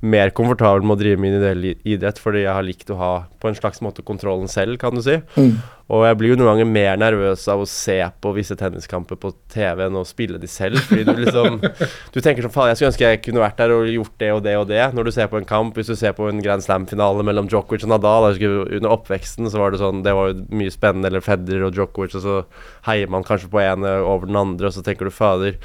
[0.05, 3.49] mer komfortabel med å drive med individuell idrett, fordi jeg har likt å ha på
[3.49, 5.17] en slags måte kontrollen selv, kan du si.
[5.37, 5.55] Mm.
[5.87, 9.31] Og jeg blir jo noen ganger mer nervøs av å se på visse tenniskamper på
[9.53, 10.81] TV enn å spille de selv.
[10.83, 11.61] Fordi du liksom
[12.13, 14.41] Du tenker sånn Faen, jeg skulle ønske jeg kunne vært der og gjort det og
[14.43, 14.81] det og det.
[14.97, 17.87] Når du ser på en kamp, hvis du ser på en Grand Slam-finale mellom Djokovic
[17.87, 21.69] og Nadal Under oppveksten så var det sånn Det var jo mye spennende, eller Federer
[21.69, 22.41] og Djokovic, og så
[22.89, 25.55] heier man kanskje på en over den andre, og så tenker du fader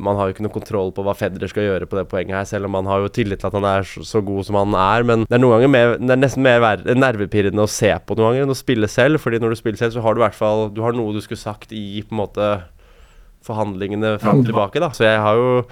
[0.00, 2.46] man har jo ikke noe kontroll på hva Federer skal gjøre på det poenget her,
[2.48, 5.04] selv om man har jo tillit til at han er så god som han er.
[5.04, 8.32] Men det er noen ganger mer, det er nesten mer nervepirrende å se på noen
[8.32, 9.20] ganger enn å spille selv.
[9.20, 11.20] Fordi når du spiller selv, så har du i hvert fall Du har noe du
[11.24, 12.48] skulle sagt i på en måte
[13.46, 14.90] forhandlingene fram og tilbake, da.
[14.94, 15.62] Så jeg har jo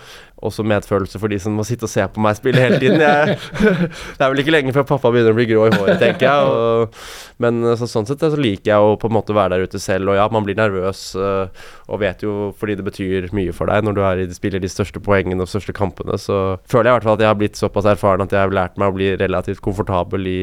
[0.46, 3.00] også medfølelse for de som må sitte og se på meg spille hele tiden.
[3.00, 3.36] Jeg,
[4.18, 6.50] det er vel ikke lenge før pappa begynner å bli grå i håret, tenker jeg.
[6.50, 6.98] Og,
[7.42, 10.12] men så, sånn sett så liker jeg å på en måte være der ute selv.
[10.12, 11.48] Og ja, man blir nervøs uh,
[11.88, 14.70] og vet jo fordi det betyr mye for deg når du er i, spiller de
[14.70, 16.20] største poengene og største kampene.
[16.20, 18.56] Så føler jeg i hvert fall at jeg har blitt såpass erfaren at jeg har
[18.60, 20.40] lært meg å bli relativt komfortabel i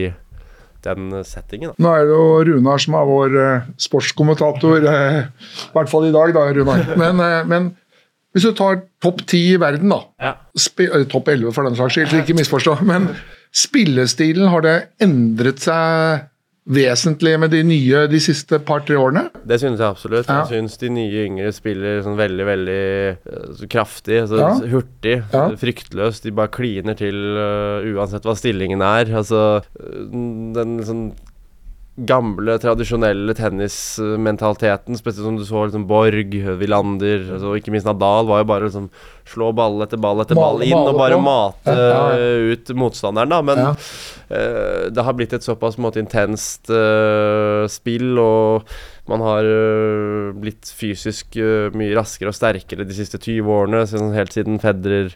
[0.85, 1.73] den settingen.
[1.73, 1.83] Da.
[1.83, 5.21] Nå er det jo Runar som er vår uh, sportskommentator, uh,
[5.69, 6.85] i hvert fall i dag, da, Runar.
[6.99, 7.71] Men, men
[8.33, 10.01] hvis du tar topp ti i verden, da.
[10.21, 10.35] Ja.
[11.11, 12.79] Topp elleve for den saks skyld, ikke misforstå.
[12.89, 13.11] Men
[13.53, 16.29] spillestilen, har det endret seg
[16.63, 19.25] vesentlig med de nye de siste par-tre årene?
[19.43, 20.29] Det synes jeg absolutt.
[20.29, 20.43] Ja.
[20.43, 22.85] Jeg synes de nye yngre spiller sånn veldig, veldig
[23.59, 24.21] så kraftig.
[24.31, 24.53] så ja.
[24.71, 25.17] Hurtig.
[25.33, 25.45] Ja.
[25.59, 26.23] Fryktløst.
[26.23, 29.11] De bare kliner til uh, uansett hva stillingen er.
[29.11, 31.05] Altså den sånn
[31.95, 34.97] gamle, tradisjonelle tennismentaliteten.
[34.97, 38.69] Spesielt som du så liksom Borg, Villander altså, og ikke minst Nadal, var jo bare
[38.69, 38.87] liksom
[39.29, 42.01] slå ball etter ball etter ball inn og bare mate ja.
[42.53, 43.41] ut motstanderen, da.
[43.45, 48.73] Men uh, det har blitt et såpass måte, intenst uh, spill, og
[49.09, 51.35] man har uh, blitt fysisk
[51.75, 53.83] mye raskere og sterkere de siste 20 årene,
[54.15, 55.11] helt siden Federer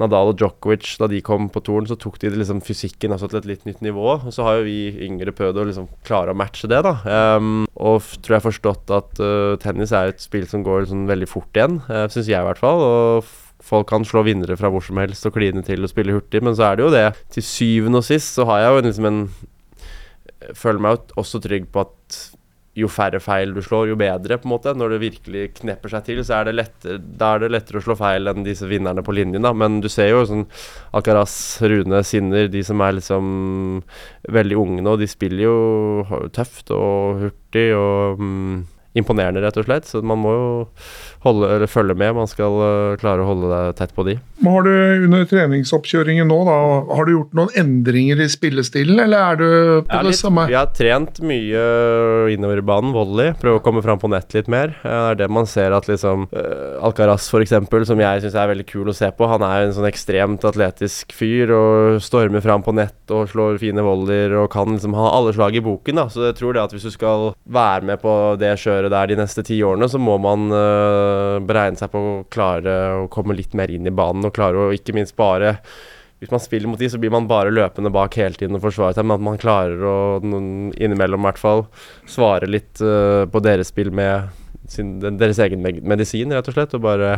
[0.00, 3.40] Nadal og Djokovic, da de kom på toren, så tok de liksom fysikken altså til
[3.40, 4.06] et litt nytt nivå.
[4.16, 6.94] Og så har jo vi yngre prøvd å liksom klare å matche det, da.
[7.36, 11.06] Um, og tror jeg har forstått at uh, tennis er et spill som går liksom
[11.10, 12.84] veldig fort igjen, uh, eh, syns jeg i hvert fall.
[12.86, 13.30] Og
[13.64, 16.56] folk kan slå vinnere fra hvor som helst og kline til og spille hurtig, men
[16.56, 17.06] så er det jo det.
[17.36, 19.24] Til syvende og sist så har jeg jo liksom en
[20.56, 22.16] Føler meg jo også trygg på at
[22.78, 24.74] jo færre feil du slår, jo bedre, på en måte.
[24.78, 27.84] Når det virkelig knepper seg til, så er det lettere, da er det lettere å
[27.84, 29.52] slå feil enn disse vinnerne på linjen, da.
[29.56, 30.46] Men du ser jo sånn
[30.96, 31.34] Alcaraz,
[31.66, 33.32] Rune, Sinner, de som er liksom
[34.30, 38.60] veldig unge nå, de spiller jo tøft og hurtig og mm,
[38.98, 39.86] imponerende, rett og slett.
[39.86, 40.48] Så man må jo
[41.24, 42.14] holde, eller følge med.
[42.16, 44.16] Man skal uh, klare å holde deg tett på de.
[44.40, 44.72] Men har du
[45.06, 46.56] under treningsoppkjøringen nå, da,
[46.96, 49.48] har du gjort noen endringer i spillestilen, eller er du
[49.84, 50.46] på det litt, samme?
[50.50, 51.64] vi har trent mye
[52.34, 53.34] innover i banen, volley.
[53.40, 54.74] Prøve å komme fram på nett litt mer.
[54.82, 58.50] Eh, Det er det man ser at liksom uh, Alcaraz, eksempel, som jeg syns er
[58.50, 59.28] veldig kul å se på.
[59.30, 63.84] Han er en sånn ekstremt atletisk fyr og stormer fram på nett og slår fine
[63.84, 66.00] volleyer og kan liksom ha alle slag i boken.
[66.00, 69.10] da Så jeg tror det at hvis du skal være med på det kjøret der
[69.10, 73.36] de neste ti årene, så må man uh, beregne seg på å klare å komme
[73.36, 75.58] litt mer inn i banen og klare å ikke minst bare
[76.20, 78.96] hvis man spiller mot de, så blir man bare løpende bak hele tiden og forsvarer
[78.96, 81.64] seg, men at man klarer å innimellom i hvert fall
[82.08, 84.28] svare litt uh, på deres spill med
[84.70, 87.14] sin, deres egen medisin, rett og slett, og bare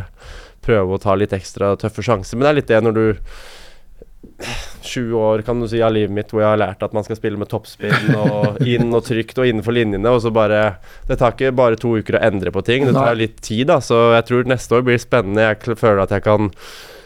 [0.63, 2.39] prøve å ta litt ekstra tøffe sjanser.
[2.39, 3.05] Men det er litt det når du
[4.83, 7.17] 20 år kan du si av livet mitt hvor jeg har lært at man skal
[7.17, 11.35] spille med toppspinn og inn og trygt og innenfor linjene, og så bare Det tar
[11.35, 14.27] ikke bare to uker å endre på ting, det tar litt tid, da, så jeg
[14.29, 15.47] tror neste år blir spennende.
[15.53, 16.51] Jeg føler at jeg kan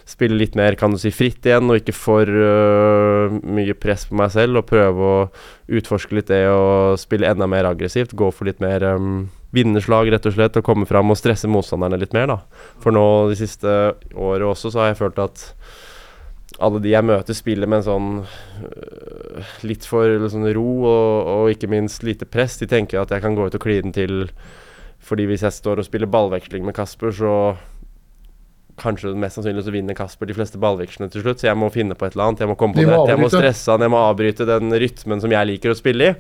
[0.08, 4.18] spille litt mer kan du si, fritt igjen, og ikke for uh, mye press på
[4.20, 4.62] meg selv.
[4.62, 5.18] Og prøve å
[5.80, 8.16] utforske litt det og spille enda mer aggressivt.
[8.18, 10.60] Gå for litt mer um, vinnerslag, rett og slett.
[10.60, 12.72] Og komme fram og stresse motstanderne litt mer, da.
[12.84, 13.04] For nå
[13.34, 13.76] de siste
[14.16, 15.50] året også, så har jeg følt at
[16.64, 21.52] alle de jeg møter, spiller med en sånn øh, litt for liksom, ro og, og
[21.54, 22.58] ikke minst lite press.
[22.62, 24.30] De tenker at jeg kan gå ut og kline til
[25.08, 27.34] fordi hvis jeg står og spiller ballveksling med Kasper, så
[28.78, 31.98] kanskje mest sannsynlig så vinner Kasper de fleste ballvekslene til slutt, så jeg må finne
[31.98, 32.44] på et eller annet.
[32.44, 34.74] Jeg må komme på De må nett, jeg må stresse han, jeg må avbryte den
[34.84, 36.18] rytmen som jeg liker å spille i.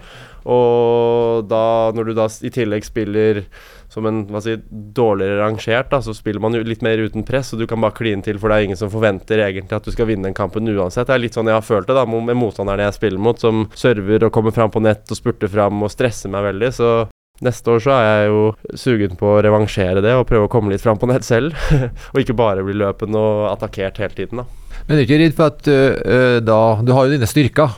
[0.53, 1.63] Og da,
[1.97, 3.43] når du da i tillegg spiller
[3.97, 7.51] som en hva si, dårligere rangert, da, så spiller man jo litt mer uten press,
[7.53, 9.93] og du kan bare kline til, for det er ingen som forventer egentlig at du
[9.95, 11.09] skal vinne den kampen uansett.
[11.09, 13.67] Det er litt sånn jeg har følt det da, med motstanderne jeg spiller mot, som
[13.77, 16.73] server og kommer fram på nett og spurter fram og stresser meg veldig.
[16.77, 16.91] Så
[17.45, 20.71] Neste år så er jeg jo sugen på å revansjere det og prøve å komme
[20.71, 21.53] litt fram på nett selv.
[22.11, 24.47] og ikke bare bli løpende og attakkert hele tiden, da.
[24.87, 27.77] Men er ikke redd for at øh, da Du har jo dine styrker.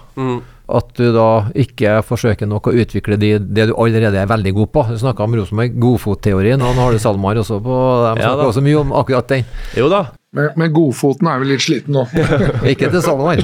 [0.69, 4.71] At du da ikke forsøker nok å utvikle de, det du allerede er veldig god
[4.75, 4.85] på.
[4.93, 8.49] Du snakka om Rosenborg, godfotteorien, og nå har du SalMar også på De snakker ja,
[8.53, 9.49] også mye om akkurat den.
[9.79, 10.05] Jo da.
[10.29, 12.03] Men, men godfoten er vel litt sliten nå.
[12.71, 13.39] Ikke til Sandvar.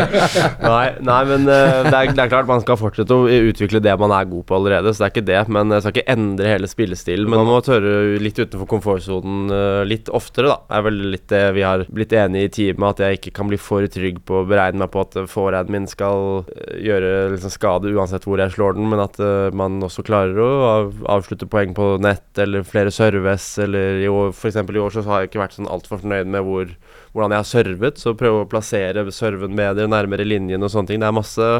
[0.64, 3.92] Nei, nei men eh, det, er, det er klart man skal fortsette å utvikle det
[4.00, 5.42] man er god på allerede, så det er ikke det.
[5.52, 7.28] Men jeg skal ikke endre hele spillestilen.
[7.28, 10.56] Men man må tørre litt utenfor komfortsonen eh, litt oftere, da.
[10.64, 13.52] Det er vel litt det vi har blitt enige i teamet, at jeg ikke kan
[13.52, 17.52] bli for trygg på å beregne meg på at forehanden min skal eh, gjøre liksom,
[17.52, 21.50] skade uansett hvor jeg slår den, men at uh, man også klarer å av, avslutte
[21.52, 25.22] poeng på nett, eller flere serves, eller i år, for eksempel i år så har
[25.22, 26.70] jeg ikke vært sånn altfor fornøyd med hvor
[27.14, 31.02] hvordan jeg har servet, så prøve å plassere serven bedre, nærmere linjen og sånne ting.
[31.02, 31.50] Det er masse,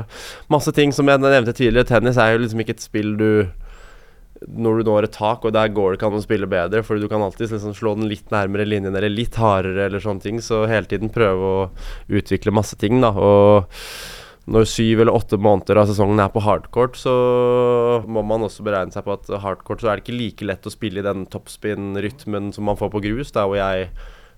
[0.51, 1.87] masse ting som jeg nevnte tidligere.
[1.87, 3.29] Tennis er jo liksom ikke et spill du
[4.45, 7.01] når du når et tak, og der går det ikke an å spille bedre, for
[7.01, 10.43] du kan alltid liksom slå den litt nærmere linjen eller litt hardere eller sånne ting.
[10.45, 11.63] Så hele tiden prøve å
[12.13, 13.15] utvikle masse ting, da.
[13.15, 13.71] Og
[14.51, 17.15] når syv eller åtte måneder av sesongen er på hardcourt, så
[18.05, 20.75] må man også beregne seg på at hardcourt så er det ikke like lett å
[20.75, 23.89] spille i den toppspinn-rytmen som man får på grus, der hvor jeg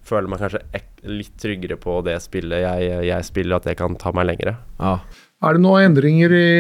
[0.07, 3.97] føler meg kanskje ek litt tryggere på det spillet jeg, jeg spiller, at det kan
[4.01, 4.57] ta meg lengre.
[4.81, 4.99] Ja.
[5.45, 6.51] Er det noen endringer i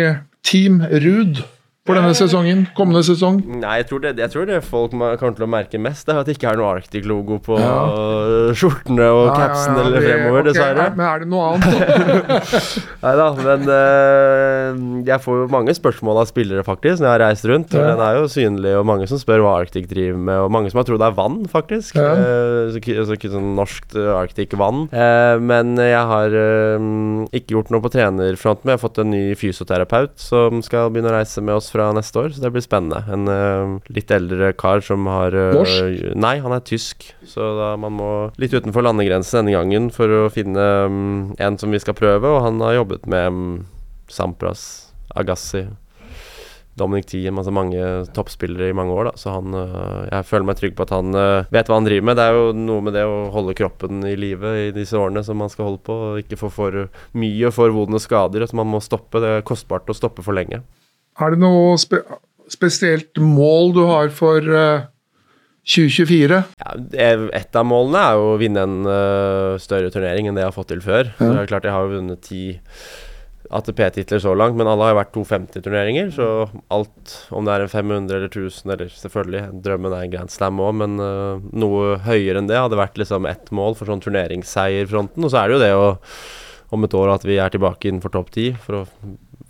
[0.46, 1.42] Team Ruud
[1.86, 2.64] for denne sesongen?
[2.76, 3.38] Kommende sesong?
[3.60, 6.28] Nei, jeg tror det, jeg tror det folk kommer til å merke mest, er at
[6.28, 7.76] det ikke er noe Arctic-logo på Ja.
[8.58, 10.88] skjortene og capsen eller fremover, okay, dessverre.
[10.96, 11.68] Men er det noe annet?
[13.04, 17.24] Nei da, men uh, jeg får jo mange spørsmål av spillere, faktisk, når jeg har
[17.24, 17.76] reist rundt.
[17.76, 17.86] Ja.
[17.92, 20.82] Den er jo synlig, og mange som spør hva Arctic driver med, og mange som
[20.82, 21.98] har trodd det er vann, faktisk.
[22.00, 22.12] Ja.
[22.16, 24.86] Eh, så, så sånn norskt Arctic-vann.
[24.90, 26.34] Uh, men jeg har
[27.36, 31.12] ikke gjort noe på trenerfronten, men jeg har fått en ny fysioterapeut som skal begynne
[31.12, 33.02] å reise med oss fra neste år, så det blir spennende.
[33.12, 36.04] En uh, litt eldre kar som har øh, Norsk?
[36.16, 38.10] Nei, han er tysk, så da man må
[38.40, 42.44] litt utenfor landegrensen denne gangen for å finne um, en som vi skal prøve, og
[42.46, 43.50] han har jobbet med um,
[44.12, 44.62] Sampras,
[45.16, 45.66] Agassi,
[46.76, 47.84] Dominic Thiem, altså mange
[48.16, 51.16] toppspillere i mange år, da, så han øh, Jeg føler meg trygg på at han
[51.52, 52.18] vet hva han driver med.
[52.18, 55.40] Det er jo noe med det å holde kroppen i live i disse årene som
[55.40, 56.82] man skal holde på, og ikke få for
[57.16, 58.44] mye og for vonde skader.
[58.44, 59.24] Så man må stoppe.
[59.24, 60.60] Det er kostbart å stoppe for lenge.
[61.16, 62.02] Er det noe spe
[62.52, 64.84] spesielt mål du har for uh,
[65.66, 66.42] 2024?
[66.60, 66.76] Ja,
[67.34, 70.54] Et av målene er jo å vinne en uh, større turnering enn det jeg har
[70.54, 71.10] fått til før.
[71.18, 72.44] Så det er klart Jeg har jo vunnet ti
[73.56, 76.14] ATP-titler så langt, men alle har jo vært 250-turneringer.
[76.14, 76.28] Så
[76.74, 80.62] alt, om det er en 500 eller 1000 eller selvfølgelig Drømmen er en Grand Slam
[80.62, 85.26] òg, men uh, noe høyere enn det hadde vært liksom ett mål for sånn turneringsseierfronten.
[85.26, 85.86] Og så er det jo det å
[86.74, 88.84] om et år at vi er tilbake innenfor topp ti, for å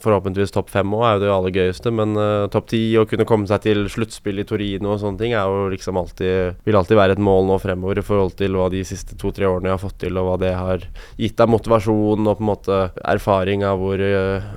[0.05, 1.93] forhåpentligvis topp fem òg, er jo det aller gøyeste.
[1.95, 5.33] Men uh, topp ti, å kunne komme seg til sluttspill i Torino og sånne ting,
[5.37, 8.69] er jo liksom alltid Vil alltid være et mål nå fremover i forhold til hva
[8.73, 10.87] de siste to-tre årene jeg har fått til, og hva det har
[11.21, 12.81] gitt av motivasjon og på en måte
[13.17, 14.55] erfaring av hvor uh,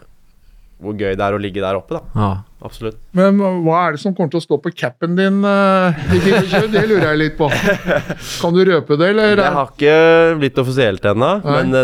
[0.80, 2.04] hvor gøy det er å ligge der oppe, da.
[2.15, 2.30] Ja.
[2.59, 2.97] Absolutt.
[3.15, 6.67] Men hva er det som kommer til å stå på capen din uh, i 2020?
[6.73, 7.47] Det lurer jeg litt på.
[8.41, 9.35] Kan du røpe det, eller?
[9.39, 11.31] Det har ikke blitt offisielt ennå,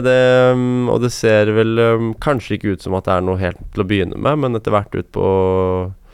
[0.04, 0.18] det,
[0.52, 3.62] um, og det ser vel um, kanskje ikke ut som at det er noe helt
[3.72, 5.30] til å begynne med, men etter hvert utpå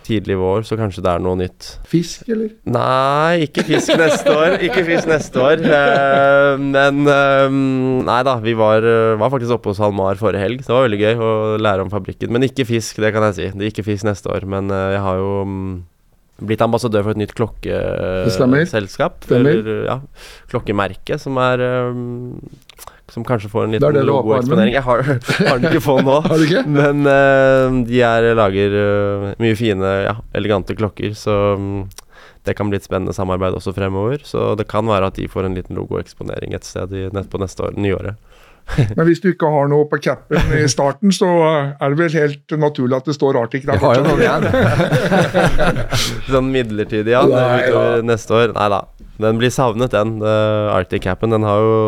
[0.06, 1.68] tidlig vår, så kanskje det er noe nytt.
[1.90, 2.52] Fisk, eller?
[2.70, 4.58] Nei, ikke fisk neste år.
[4.68, 5.62] Ikke fisk neste år.
[5.66, 7.60] Uh, men uh,
[8.08, 10.66] Nei da, vi var, eh, var faktisk oppe hos Halmar forrige helg.
[10.66, 12.32] Det var veldig gøy å lære om fabrikken.
[12.34, 13.48] Men ikke fisk, det kan jeg si.
[13.54, 14.48] Det er ikke fisk neste år.
[14.50, 15.64] Men uh, jeg har jo um,
[16.42, 18.64] blitt ambassadør for et nytt stemmer.
[18.66, 19.22] klokkeselskap.
[19.28, 19.62] Stemmer.
[19.62, 19.98] Eller, ja,
[20.52, 22.02] klokkemerke, som er eh,
[23.12, 24.76] Som kanskje får en liten logoeksponering.
[24.78, 26.18] Jeg har, har den ikke på nå.
[26.46, 26.64] Ikke?
[26.64, 31.84] Men uh, de er, lager uh, mye fine, ja, elegante klokker, så um,
[32.48, 34.24] det kan bli et spennende samarbeid også fremover.
[34.26, 37.42] Så det kan være at de får en liten logoeksponering et sted i, nett på
[37.42, 38.16] neste år, nyåret.
[38.98, 41.28] Men hvis du ikke har noe på capen i starten, så
[41.74, 43.76] er det vel helt naturlig at det står Arctic der.
[43.76, 44.44] Jeg har jo noe igjen.
[46.32, 47.26] Sånn midlertidig, ja.
[47.28, 47.86] Nei, ja.
[48.06, 48.54] neste år.
[48.56, 48.86] Nei da.
[49.22, 50.20] Den blir savnet, den.
[50.24, 51.34] Uh, Arctic Capen.
[51.34, 51.82] Den har jo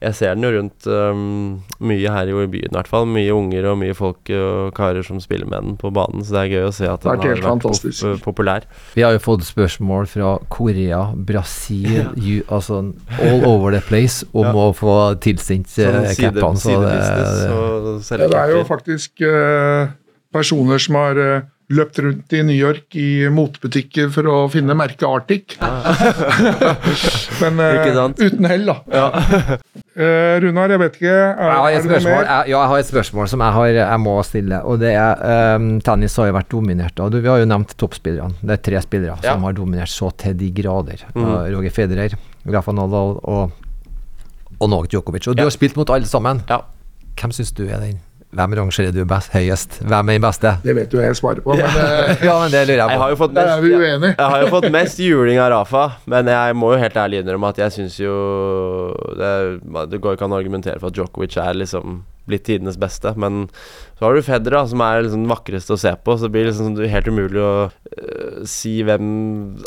[0.00, 3.04] Jeg ser den jo rundt um, mye her i byen, i hvert fall.
[3.04, 6.24] Mye unger og mye folk og karer som spiller med den på banen.
[6.24, 8.22] Så det er gøy å se at den er har vært pop fantastisk.
[8.24, 8.64] populær.
[8.96, 12.80] Vi har jo fått spørsmål fra Korea, Brasil, ju, altså
[13.20, 14.54] all over the place om Ja.
[14.56, 16.56] å få tilsendt Sånn uh, capene.
[16.56, 19.92] Så det, det, Ja, det er jo faktisk uh,
[20.32, 25.04] personer som har eh, løpt rundt i New York i motebutikker for å finne merket
[25.06, 25.54] Arctic.
[27.42, 28.80] Men uh, uten hell, da.
[30.00, 31.10] Eh, Runar, jeg vet ikke.
[31.12, 32.22] Er, jeg har et spørsmål, mer?
[32.30, 34.60] jeg, ja, jeg har et spørsmål som jeg, har, jeg må stille.
[34.70, 37.74] Og det er um, Tennis har jo vært dominert av du, Vi har jo nevnt
[37.76, 38.38] toppspillerne.
[38.40, 39.34] Det er tre spillere Ja.
[39.34, 41.02] som har dominert så til de grader.
[41.12, 41.20] Mm.
[41.26, 42.14] Uh, Roger Federer,
[42.54, 43.58] Rafa Nadal og,
[44.56, 45.26] og Novak Djokovic.
[45.28, 45.50] Og du Ja.
[45.50, 46.40] har spilt mot alle sammen.
[46.48, 46.62] Ja.
[47.20, 47.98] Hvem syns du er den?
[48.30, 49.80] Hvem rangerer du best, høyest?
[49.82, 50.52] Hvem er den beste?
[50.62, 53.02] Det vet jo jeg svaret på, men eh, ja, men det lurer jeg Jeg på.
[53.02, 54.12] har jo fått mest, er vi uenige.
[54.20, 55.82] Jeg har jo fått mest juling av Rafa,
[56.14, 58.14] men jeg må jo helt ærlig innrømme at jeg syns jo
[59.18, 59.32] det,
[59.90, 63.12] det går ikke an å argumentere for at Djokovic er liksom blitt tidenes beste.
[63.20, 63.48] Men
[63.98, 66.14] så har du Fedra, som er liksom den vakreste å se på.
[66.16, 69.10] Så det blir liksom helt umulig å uh, si hvem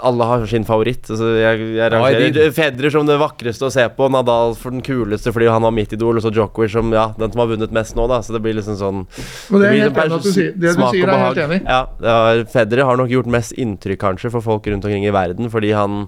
[0.02, 1.06] Alle har sin favoritt.
[1.06, 2.56] Altså, jeg jeg rangerer din.
[2.56, 5.93] Federer som det vakreste å se på, Nadal for den kuleste fordi han var mitt
[5.93, 8.23] idol, og så Djokovic som ja, den som har vunnet mest nå, da.
[8.26, 10.52] Så det blir liksom sånn Men det er blir helt enig at du sier.
[10.58, 11.63] Det du sier, er jeg helt enig i.
[11.69, 15.54] Ja, det har, har nok gjort mest inntrykk, kanskje, for folk rundt omkring i verden,
[15.54, 16.08] fordi han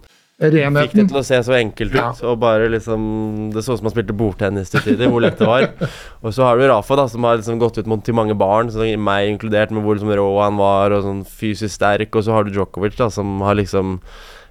[0.83, 1.99] fikk det til å se så enkelt ut.
[2.01, 2.09] Ja.
[2.27, 5.47] Og bare liksom Det så ut som han spilte bordtennis til tider, hvor lett det
[5.47, 5.69] var.
[6.25, 8.71] Og så har du Rafa, da, som har liksom gått ut mot til mange barn,
[8.73, 12.11] så meg inkludert, med hvor liksom rå han var, og sånn fysisk sterk.
[12.11, 14.01] Og så har du Djokovic, da, som har liksom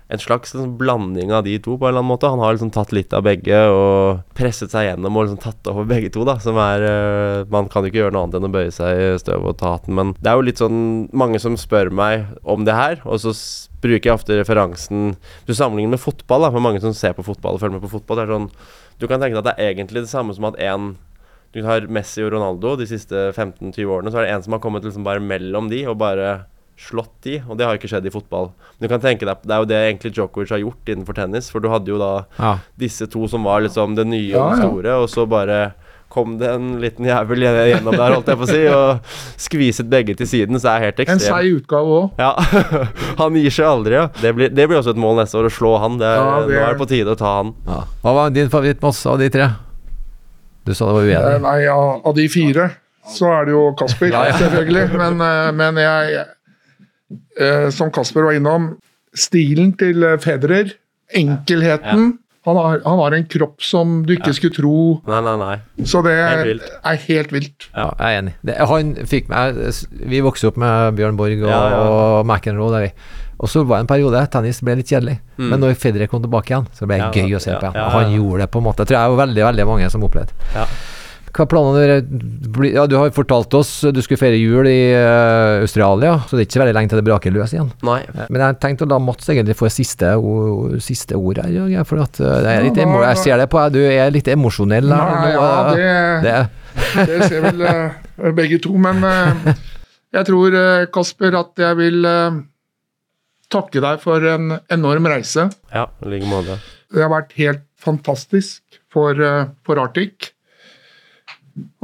[0.09, 2.29] en slags liksom blanding av de to, på en eller annen måte.
[2.29, 5.89] Han har liksom tatt litt av begge og presset seg gjennom og liksom tatt over
[5.89, 6.37] begge to, da.
[6.45, 9.07] Som er uh, Man kan jo ikke gjøre noe annet enn å bøye seg i
[9.23, 9.97] støvet og ta hatten.
[9.97, 10.83] Men det er jo litt sånn
[11.17, 13.33] mange som spør meg om det her, og så
[13.85, 15.17] bruker jeg ofte referansen
[15.49, 17.95] Du sammenligner med fotball, da, for mange som ser på fotball og følger med på
[17.97, 18.21] fotball.
[18.21, 18.49] Det er sånn
[19.01, 20.95] Du kan tenke deg at det er egentlig det samme som at en
[21.55, 24.65] Du har Messi og Ronaldo de siste 15-20 årene, så er det en som har
[24.65, 26.45] kommet liksom bare mellom de og bare
[26.77, 28.51] slått de, og det har ikke skjedd i fotball.
[28.79, 31.51] Men du kan tenke deg, det er jo det egentlig Djokovic har gjort innenfor tennis,
[31.51, 32.59] for du hadde jo da Ja.
[32.77, 34.69] disse to som var liksom det nye og det ja.
[34.69, 35.73] store, og så bare
[36.15, 39.01] kom det en liten jævel gjennom der, holdt jeg på å si, og
[39.41, 41.27] skviset begge til siden, så er helt En ekstremt.
[41.27, 42.11] seig utgave òg.
[42.19, 42.33] Ja,
[43.23, 44.05] han gir seg aldri, ja.
[44.21, 45.99] Det blir, det blir også et mål neste år, å slå han.
[45.99, 47.55] Det, er- Ja, det- Nå er det på tide å ta han.
[47.67, 47.81] Ja.
[48.05, 49.49] Hva var din favoritt, Moss, av de tre?
[50.65, 51.43] Du sa det var Eh, uenig.
[51.43, 52.71] Nei, av av de fire
[53.11, 54.33] så er det jo Kasper, Ja, ja.
[54.39, 54.87] selvfølgelig.
[54.97, 56.25] Men, eh, men jeg eh,
[57.75, 58.73] Som Kasper var innom,
[59.15, 60.73] stilen til eh, Federer,
[61.15, 64.73] enkelheten han, har, han har en kropp som du ikke skulle tro,
[65.09, 65.85] Nei, nei, nei.
[65.89, 66.67] så det Helt vilt.
[66.85, 67.69] er helt vilt.
[67.73, 68.35] Ja, jeg er enig.
[68.45, 69.63] Det, han fikk meg
[70.13, 71.79] Vi vokste opp med Bjørn Borg og, Ja, ja.
[71.89, 72.69] og McEnroe.
[72.75, 72.81] Der.
[72.91, 75.17] vi- Og så var det en periode tennis ble litt kjedelig.
[75.39, 77.65] Men når Federer kom tilbake igjen, så ble det Ja, gøy å se ja, på
[77.67, 77.75] igjen.
[77.81, 78.85] ja, Og han gjorde det på en måte.
[78.85, 80.33] Jeg tror jeg var veldig veldig mange som opplevde.
[81.35, 85.65] Hva er planene dere Ja, du har fortalt oss du skulle feire jul i uh,
[85.65, 87.73] Australia, så det er ikke så veldig lenge til det braker løs igjen.
[87.83, 87.99] Nei.
[88.31, 91.51] Men jeg tenkte å la Mats egentlig få siste, o- siste ord her.
[91.73, 93.83] jeg, For at uh, det er litt Ja, da- jeg ser det på deg, du
[93.91, 94.87] er litt emosjonell.
[94.95, 96.35] Nei, nå, ja, eh, det,
[96.95, 98.77] det, det ser vel eh, begge to.
[98.79, 99.55] Men eh,
[100.15, 102.39] jeg tror, eh, Kasper, at jeg vil eh,
[103.55, 105.49] takke deg for en enorm reise.
[105.75, 106.61] Ja, i like måte.
[106.95, 108.63] Det har vært helt fantastisk
[108.95, 110.31] for, eh, for Arctic.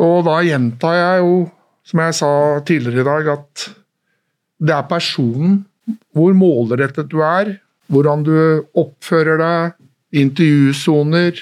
[0.00, 1.34] Og da gjentar jeg jo
[1.90, 2.30] som jeg sa
[2.66, 3.66] tidligere i dag, at
[4.60, 5.62] det er personen,
[6.14, 7.56] hvor målrettet du er,
[7.90, 8.34] hvordan du
[8.78, 9.78] oppfører deg,
[10.20, 11.40] intervjusoner,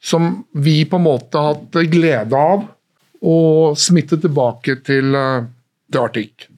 [0.00, 2.66] som vi på en måte har hatt glede av
[3.26, 3.38] å
[3.76, 5.46] smitte tilbake til, eh,
[5.90, 6.48] til Arctic.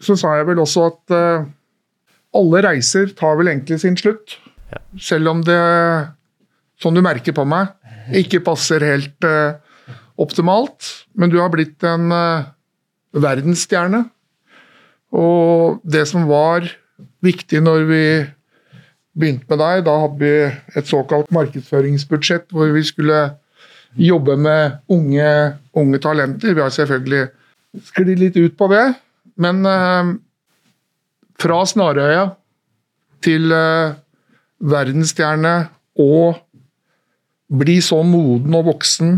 [0.00, 1.46] Så sa jeg vel også at uh,
[2.36, 4.36] alle reiser tar vel egentlig sin slutt.
[5.00, 5.56] Selv om det,
[6.78, 7.72] som du merker på meg,
[8.12, 9.56] ikke passer helt uh,
[10.20, 11.06] optimalt.
[11.14, 12.48] Men du har blitt en uh,
[13.16, 14.04] verdensstjerne.
[15.16, 16.66] Og det som var
[17.24, 18.04] viktig når vi
[19.16, 23.20] begynte med deg, da hadde vi et såkalt markedsføringsbudsjett hvor vi skulle
[23.96, 25.28] jobbe med unge,
[25.72, 26.52] unge talenter.
[26.52, 27.28] Vi har selvfølgelig
[27.86, 28.84] sklidd litt ut på det,
[29.40, 30.10] men eh,
[31.40, 32.26] fra Snarøya
[33.24, 33.96] til eh,
[34.60, 35.54] verdensstjerne
[36.00, 36.42] og
[37.56, 39.16] bli så moden og voksen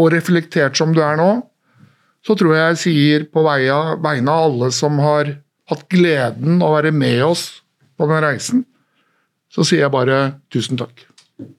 [0.00, 1.30] og reflektert som du er nå,
[2.24, 5.34] så tror jeg jeg sier på vegne av alle som har
[5.70, 7.44] hatt gleden å være med oss
[8.00, 8.66] på den reisen,
[9.52, 10.20] så sier jeg bare
[10.52, 11.06] tusen takk.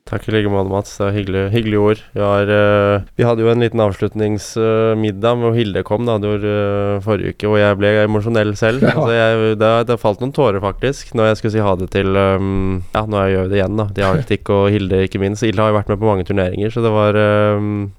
[0.06, 0.92] Takk i like måte, Mats.
[0.98, 2.02] Det var hyggelig, hyggelige ord.
[2.14, 6.46] Vi, har, uh, vi, hadde jo en liten avslutningsmiddag uh, hvor Hilde kom da, var,
[6.46, 8.86] uh, forrige uke, og jeg ble emosjonell selv.
[8.86, 8.94] Ja.
[8.94, 12.14] Altså, jeg, det, det, falt noen tårer, faktisk, når jeg skulle si ha det til
[12.14, 13.88] um, Ja, når jeg gjør det igjen, da.
[13.96, 15.48] Til Arctic og Hilde, ikke minst.
[15.48, 17.18] Hilde har jo vært med på mange turneringer, så det var
[17.58, 17.90] um,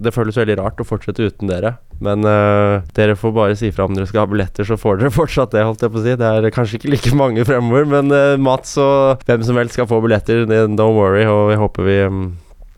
[0.00, 1.74] det føles veldig rart å fortsette uten dere.
[2.00, 5.14] Men uh, dere får bare si fra om dere skal ha billetter, så får dere
[5.20, 5.64] fortsatt det.
[5.68, 8.76] holdt jeg på å si Det er kanskje ikke like mange fremover, men uh, Mats
[8.80, 10.46] og hvem som helst skal få billetter.
[10.48, 12.22] Don't worry, og jeg håper vi um,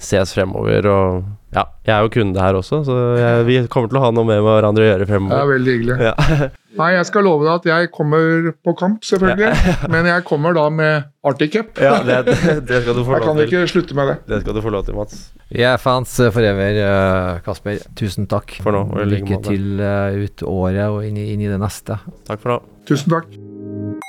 [0.04, 0.88] ses fremover.
[0.90, 1.22] Og
[1.52, 4.24] ja, jeg er jo kunde her også, så jeg, vi kommer til å ha noe
[4.28, 5.36] med hverandre å gjøre fremover.
[5.36, 5.96] Det er veldig hyggelig.
[6.08, 6.50] Ja.
[6.80, 9.50] Nei, jeg skal love deg at jeg kommer på kamp, selvfølgelig.
[9.52, 9.74] Ja.
[9.92, 11.74] Men jeg kommer da med Arctic Cup.
[11.76, 12.22] Ja, det,
[12.64, 13.26] det, skal du få lov til.
[13.26, 14.16] Jeg kan ikke slutte med det.
[14.30, 15.26] Det skal du få lov til, Mats.
[15.52, 17.84] Vi er fans forever, evig, Kasper.
[18.00, 18.56] Tusen takk.
[18.64, 22.00] For nå, Lykke til uh, ut året og inn i, inn i det neste.
[22.30, 22.58] Takk for nå.
[22.88, 24.08] Tusen takk.